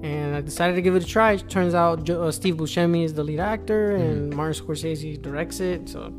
and 0.02 0.34
I 0.34 0.40
decided 0.40 0.76
to 0.76 0.82
give 0.82 0.96
it 0.96 1.02
a 1.02 1.06
try. 1.06 1.36
Turns 1.36 1.74
out 1.74 2.08
uh, 2.08 2.30
Steve 2.32 2.56
Buscemi 2.56 3.04
is 3.04 3.14
the 3.14 3.24
lead 3.24 3.40
actor, 3.40 3.96
and 3.96 4.34
Martin 4.34 4.64
Scorsese 4.64 5.20
directs 5.20 5.60
it. 5.60 5.88
So, 5.88 6.14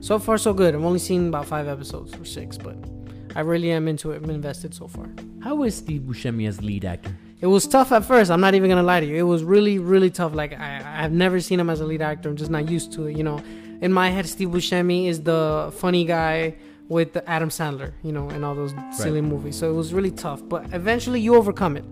so 0.00 0.18
far 0.18 0.38
so 0.38 0.52
good. 0.52 0.74
I've 0.74 0.84
only 0.84 0.98
seen 0.98 1.28
about 1.28 1.46
five 1.46 1.68
episodes 1.68 2.14
or 2.18 2.24
six, 2.24 2.56
but 2.56 2.76
I 3.36 3.40
really 3.40 3.70
am 3.70 3.86
into 3.86 4.10
it. 4.12 4.22
I'm 4.22 4.30
invested 4.30 4.74
so 4.74 4.88
far. 4.88 5.08
How 5.42 5.62
is 5.62 5.76
Steve 5.76 6.02
Buscemi 6.02 6.48
as 6.48 6.62
lead 6.62 6.84
actor? 6.84 7.14
It 7.40 7.46
was 7.46 7.66
tough 7.66 7.92
at 7.92 8.04
first. 8.04 8.30
I'm 8.30 8.40
not 8.40 8.54
even 8.54 8.68
gonna 8.68 8.82
lie 8.82 9.00
to 9.00 9.06
you. 9.06 9.16
It 9.16 9.22
was 9.22 9.42
really, 9.44 9.78
really 9.78 10.10
tough. 10.10 10.34
Like 10.34 10.52
I, 10.52 10.82
I've 11.04 11.12
never 11.12 11.40
seen 11.40 11.58
him 11.58 11.70
as 11.70 11.80
a 11.80 11.86
lead 11.86 12.02
actor. 12.02 12.28
I'm 12.28 12.36
just 12.36 12.50
not 12.50 12.68
used 12.68 12.92
to 12.94 13.06
it. 13.06 13.16
You 13.16 13.24
know, 13.24 13.40
in 13.80 13.92
my 13.92 14.10
head, 14.10 14.26
Steve 14.26 14.48
Buscemi 14.48 15.06
is 15.06 15.22
the 15.22 15.72
funny 15.76 16.04
guy 16.04 16.56
with 16.88 17.16
Adam 17.26 17.48
Sandler. 17.48 17.92
You 18.02 18.12
know, 18.12 18.28
and 18.28 18.44
all 18.44 18.54
those 18.54 18.74
silly 18.92 19.22
movies. 19.22 19.56
So 19.56 19.70
it 19.70 19.74
was 19.74 19.94
really 19.94 20.10
tough. 20.10 20.46
But 20.46 20.74
eventually, 20.74 21.20
you 21.20 21.34
overcome 21.34 21.76
it. 21.76 21.84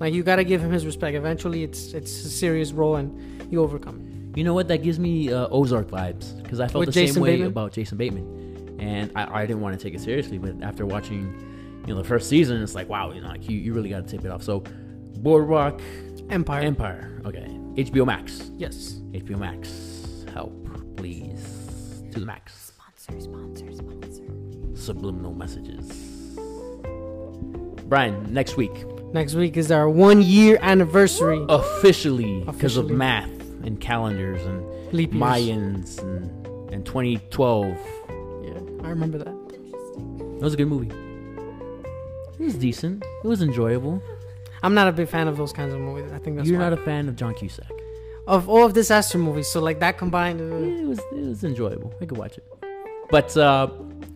Like 0.00 0.12
you 0.12 0.22
gotta 0.22 0.44
give 0.44 0.60
him 0.60 0.72
his 0.72 0.84
respect. 0.84 1.16
Eventually, 1.16 1.62
it's 1.62 1.94
it's 1.94 2.10
a 2.24 2.28
serious 2.28 2.72
role, 2.72 2.96
and 2.96 3.50
you 3.50 3.62
overcome 3.62 4.00
it. 4.00 4.09
You 4.36 4.44
know 4.44 4.54
what? 4.54 4.68
That 4.68 4.82
gives 4.82 4.98
me 4.98 5.32
uh, 5.32 5.48
Ozark 5.50 5.88
vibes 5.88 6.40
because 6.42 6.60
I 6.60 6.68
felt 6.68 6.86
With 6.86 6.94
the 6.94 7.06
same 7.08 7.20
way 7.22 7.30
Bateman? 7.32 7.48
about 7.48 7.72
Jason 7.72 7.98
Bateman, 7.98 8.76
and 8.80 9.10
I, 9.16 9.40
I 9.42 9.46
didn't 9.46 9.60
want 9.60 9.78
to 9.78 9.82
take 9.82 9.94
it 9.94 10.00
seriously. 10.00 10.38
But 10.38 10.62
after 10.62 10.86
watching, 10.86 11.82
you 11.86 11.94
know, 11.94 12.00
the 12.00 12.06
first 12.08 12.28
season, 12.28 12.62
it's 12.62 12.74
like, 12.74 12.88
wow, 12.88 13.10
you 13.12 13.20
know, 13.20 13.28
like 13.28 13.48
you, 13.48 13.58
you 13.58 13.72
really 13.74 13.88
got 13.90 14.06
to 14.06 14.10
tip 14.16 14.24
it 14.24 14.30
off. 14.30 14.42
So, 14.42 14.60
Boardwalk 15.18 15.80
Empire. 16.30 16.60
Empire, 16.62 17.20
okay, 17.24 17.46
HBO 17.74 18.06
Max, 18.06 18.50
yes. 18.56 19.00
HBO 19.12 19.36
Max, 19.38 20.24
help, 20.32 20.52
please, 20.96 22.02
to 22.12 22.20
the 22.20 22.26
max. 22.26 22.72
Sponsor, 22.76 23.20
sponsor, 23.20 23.72
sponsor. 23.72 24.22
Subliminal 24.74 25.34
messages. 25.34 25.88
Brian, 27.88 28.32
next 28.32 28.56
week, 28.56 28.72
Next 29.12 29.34
week 29.34 29.56
is 29.56 29.72
our 29.72 29.88
one 29.90 30.22
year 30.22 30.56
anniversary. 30.62 31.44
officially 31.48 32.44
because 32.44 32.76
of 32.76 32.84
Officially. 32.84 32.94
math 32.96 33.30
and 33.64 33.80
calendars 33.80 34.42
and 34.46 34.92
Leap 34.92 35.12
years. 35.12 35.22
Mayans 35.22 36.02
and, 36.02 36.72
and 36.72 36.84
2012. 36.86 37.66
Yeah, 38.42 38.86
I 38.86 38.88
remember 38.90 39.18
that. 39.18 39.28
It 39.28 40.42
was 40.42 40.54
a 40.54 40.56
good 40.56 40.68
movie. 40.68 40.90
It 42.38 42.44
was 42.44 42.54
decent. 42.54 43.04
It 43.22 43.26
was 43.28 43.42
enjoyable. 43.42 44.02
I'm 44.62 44.74
not 44.74 44.88
a 44.88 44.92
big 44.92 45.08
fan 45.08 45.28
of 45.28 45.36
those 45.36 45.52
kinds 45.52 45.72
of 45.74 45.80
movies. 45.80 46.10
I 46.12 46.18
think 46.18 46.36
that's 46.36 46.48
You're 46.48 46.58
why. 46.58 46.70
not 46.70 46.78
a 46.78 46.82
fan 46.82 47.08
of 47.08 47.16
John 47.16 47.34
Cusack. 47.34 47.70
of 48.26 48.48
all 48.48 48.64
of 48.64 48.72
disaster 48.72 49.18
movies. 49.18 49.48
So 49.48 49.60
like 49.60 49.80
that 49.80 49.98
combined. 49.98 50.40
uh, 50.40 50.56
Yeah, 50.56 50.82
it 50.82 50.86
was 50.86 50.98
it 51.12 51.28
was 51.28 51.44
enjoyable. 51.44 51.92
I 52.00 52.06
could 52.06 52.18
watch 52.18 52.38
it. 52.38 52.44
But 53.10 53.36
uh, 53.36 53.68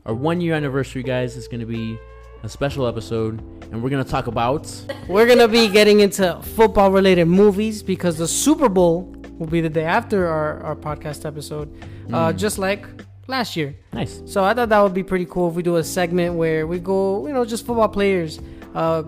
our 0.06 0.14
one 0.14 0.40
year 0.40 0.54
anniversary, 0.54 1.02
guys, 1.02 1.36
is 1.36 1.48
going 1.48 1.60
to 1.60 1.66
be 1.66 1.98
a 2.42 2.48
special 2.48 2.86
episode, 2.86 3.40
and 3.72 3.82
we're 3.82 3.90
going 3.90 4.04
to 4.04 4.10
talk 4.10 4.26
about 4.26 4.70
We're 5.08 5.26
gonna 5.26 5.48
be 5.48 5.66
getting 5.68 6.00
into 6.00 6.38
football 6.42 6.90
related 6.92 7.24
movies 7.24 7.82
because 7.82 8.18
the 8.18 8.28
Super 8.28 8.68
Bowl 8.68 9.13
will 9.38 9.46
be 9.46 9.60
the 9.60 9.68
day 9.70 9.84
after 9.84 10.26
our, 10.26 10.60
our 10.62 10.76
podcast 10.76 11.24
episode. 11.26 11.68
Uh, 12.12 12.32
Mm. 12.32 12.36
just 12.38 12.58
like 12.58 12.86
last 13.26 13.56
year. 13.56 13.74
Nice. 13.92 14.20
So 14.26 14.44
I 14.44 14.52
thought 14.54 14.68
that 14.68 14.80
would 14.80 14.94
be 14.94 15.02
pretty 15.02 15.24
cool 15.26 15.48
if 15.48 15.54
we 15.54 15.62
do 15.62 15.76
a 15.76 15.84
segment 15.84 16.34
where 16.34 16.66
we 16.66 16.78
go, 16.78 17.26
you 17.26 17.32
know, 17.32 17.44
just 17.44 17.64
football 17.66 17.88
players, 17.88 18.38
uh, 18.74 19.02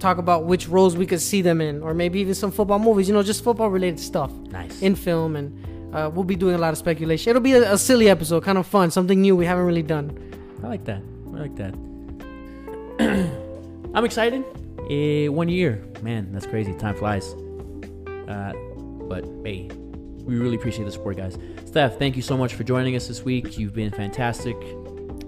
talk 0.00 0.18
about 0.18 0.44
which 0.46 0.66
roles 0.68 0.96
we 0.96 1.06
could 1.06 1.20
see 1.20 1.42
them 1.42 1.60
in, 1.60 1.82
or 1.82 1.94
maybe 1.94 2.20
even 2.20 2.34
some 2.34 2.50
football 2.50 2.78
movies, 2.78 3.06
you 3.08 3.14
know, 3.14 3.22
just 3.22 3.44
football 3.44 3.70
related 3.70 4.00
stuff 4.00 4.32
Nice. 4.50 4.80
in 4.82 4.94
film. 4.96 5.36
And 5.36 5.94
uh, 5.94 6.10
we'll 6.12 6.24
be 6.24 6.36
doing 6.36 6.54
a 6.54 6.58
lot 6.58 6.72
of 6.72 6.78
speculation. 6.78 7.30
It'll 7.30 7.42
be 7.42 7.52
a, 7.52 7.72
a 7.74 7.78
silly 7.78 8.08
episode, 8.08 8.42
kind 8.42 8.58
of 8.58 8.66
fun, 8.66 8.90
something 8.90 9.20
new 9.20 9.36
we 9.36 9.46
haven't 9.46 9.64
really 9.66 9.82
done. 9.82 10.10
I 10.64 10.66
like 10.68 10.84
that. 10.86 11.02
I 11.34 11.38
like 11.46 11.56
that. 11.56 11.74
I'm 13.94 14.04
excited. 14.04 14.44
Eh, 14.90 15.28
one 15.28 15.48
year, 15.48 15.84
man, 16.02 16.32
that's 16.32 16.46
crazy. 16.46 16.72
Time 16.74 16.94
flies. 16.96 17.34
Uh, 18.28 18.52
but 19.10 19.24
hey, 19.44 19.68
we 20.22 20.38
really 20.38 20.54
appreciate 20.54 20.84
the 20.84 20.92
support, 20.92 21.16
guys. 21.16 21.36
Steph, 21.66 21.98
thank 21.98 22.14
you 22.14 22.22
so 22.22 22.36
much 22.36 22.54
for 22.54 22.62
joining 22.62 22.94
us 22.94 23.08
this 23.08 23.24
week. 23.24 23.58
You've 23.58 23.74
been 23.74 23.90
fantastic. 23.90 24.56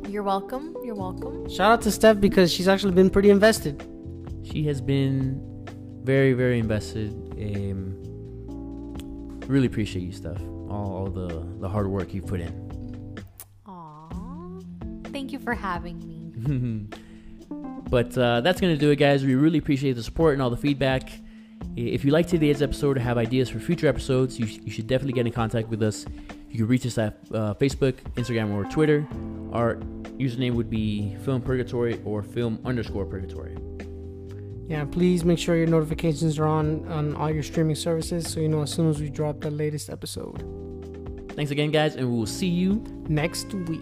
You're 0.09 0.23
welcome. 0.23 0.77
You're 0.85 0.95
welcome. 0.95 1.51
Shout 1.51 1.73
out 1.73 1.83
to 1.83 1.91
Steph 1.91 2.21
because 2.21 2.53
she's 2.53 2.69
actually 2.69 2.93
been 2.93 3.11
pretty 3.11 3.29
invested. 3.31 3.85
She 4.45 4.63
has 4.67 4.81
been 4.81 5.67
very, 6.05 6.33
very 6.33 6.61
invested. 6.61 7.11
Um, 7.33 7.97
really 9.49 9.67
appreciate 9.67 10.03
you, 10.03 10.13
Steph. 10.13 10.41
All, 10.41 10.93
all 10.97 11.07
the 11.07 11.45
the 11.59 11.69
hard 11.69 11.89
work 11.89 12.15
you've 12.15 12.27
put 12.27 12.41
in. 12.41 13.19
Aw. 13.67 14.61
Thank 15.07 15.33
you 15.33 15.41
for 15.41 15.55
having 15.55 15.99
me. 16.07 16.87
But 17.93 18.17
uh, 18.17 18.41
that's 18.41 18.59
going 18.59 18.73
to 18.73 18.81
do 18.81 18.89
it, 18.89 18.97
guys. 18.97 19.23
We 19.23 19.35
really 19.35 19.59
appreciate 19.59 19.93
the 19.97 20.03
support 20.03 20.33
and 20.33 20.41
all 20.41 20.49
the 20.49 20.57
feedback. 20.57 21.11
If 21.77 22.05
you 22.05 22.11
liked 22.11 22.29
today's 22.29 22.61
episode 22.61 22.99
or 22.99 23.01
have 23.01 23.19
ideas 23.19 23.49
for 23.49 23.59
future 23.59 23.89
episodes, 23.89 24.39
you, 24.39 24.47
sh- 24.47 24.59
you 24.63 24.71
should 24.71 24.87
definitely 24.87 25.15
get 25.15 25.27
in 25.27 25.33
contact 25.33 25.69
with 25.69 25.83
us. 25.83 26.05
You 26.51 26.59
can 26.59 26.67
reach 26.67 26.85
us 26.85 26.99
at 26.99 27.19
uh, 27.33 27.55
Facebook, 27.55 27.95
Instagram, 28.17 28.53
or 28.53 28.65
Twitter. 28.71 29.07
Our 29.53 29.77
username 30.19 30.55
would 30.55 30.69
be 30.69 31.17
Film 31.25 31.41
Purgatory 31.41 32.01
or 32.05 32.23
Film 32.23 32.59
underscore 32.65 33.07
Purgatory. 33.07 33.57
Yeah, 34.69 34.85
please 34.85 35.25
make 35.25 35.39
sure 35.39 35.57
your 35.57 35.67
notifications 35.67 36.39
are 36.39 36.47
on 36.47 36.87
on 36.89 37.15
all 37.17 37.31
your 37.31 37.43
streaming 37.43 37.75
services 37.75 38.31
so 38.31 38.41
you 38.41 38.49
know 38.49 38.63
as 38.63 38.71
soon 38.71 38.89
as 38.89 39.01
we 39.01 39.11
drop 39.11 39.41
the 39.41 39.51
latest 39.51 39.91
episode 39.91 40.63
Thanks 41.35 41.51
again, 41.51 41.71
guys, 41.71 41.97
and 41.97 42.11
we 42.11 42.17
will 42.17 42.27
see 42.27 42.49
you 42.49 42.85
next 43.09 43.55
week. 43.55 43.81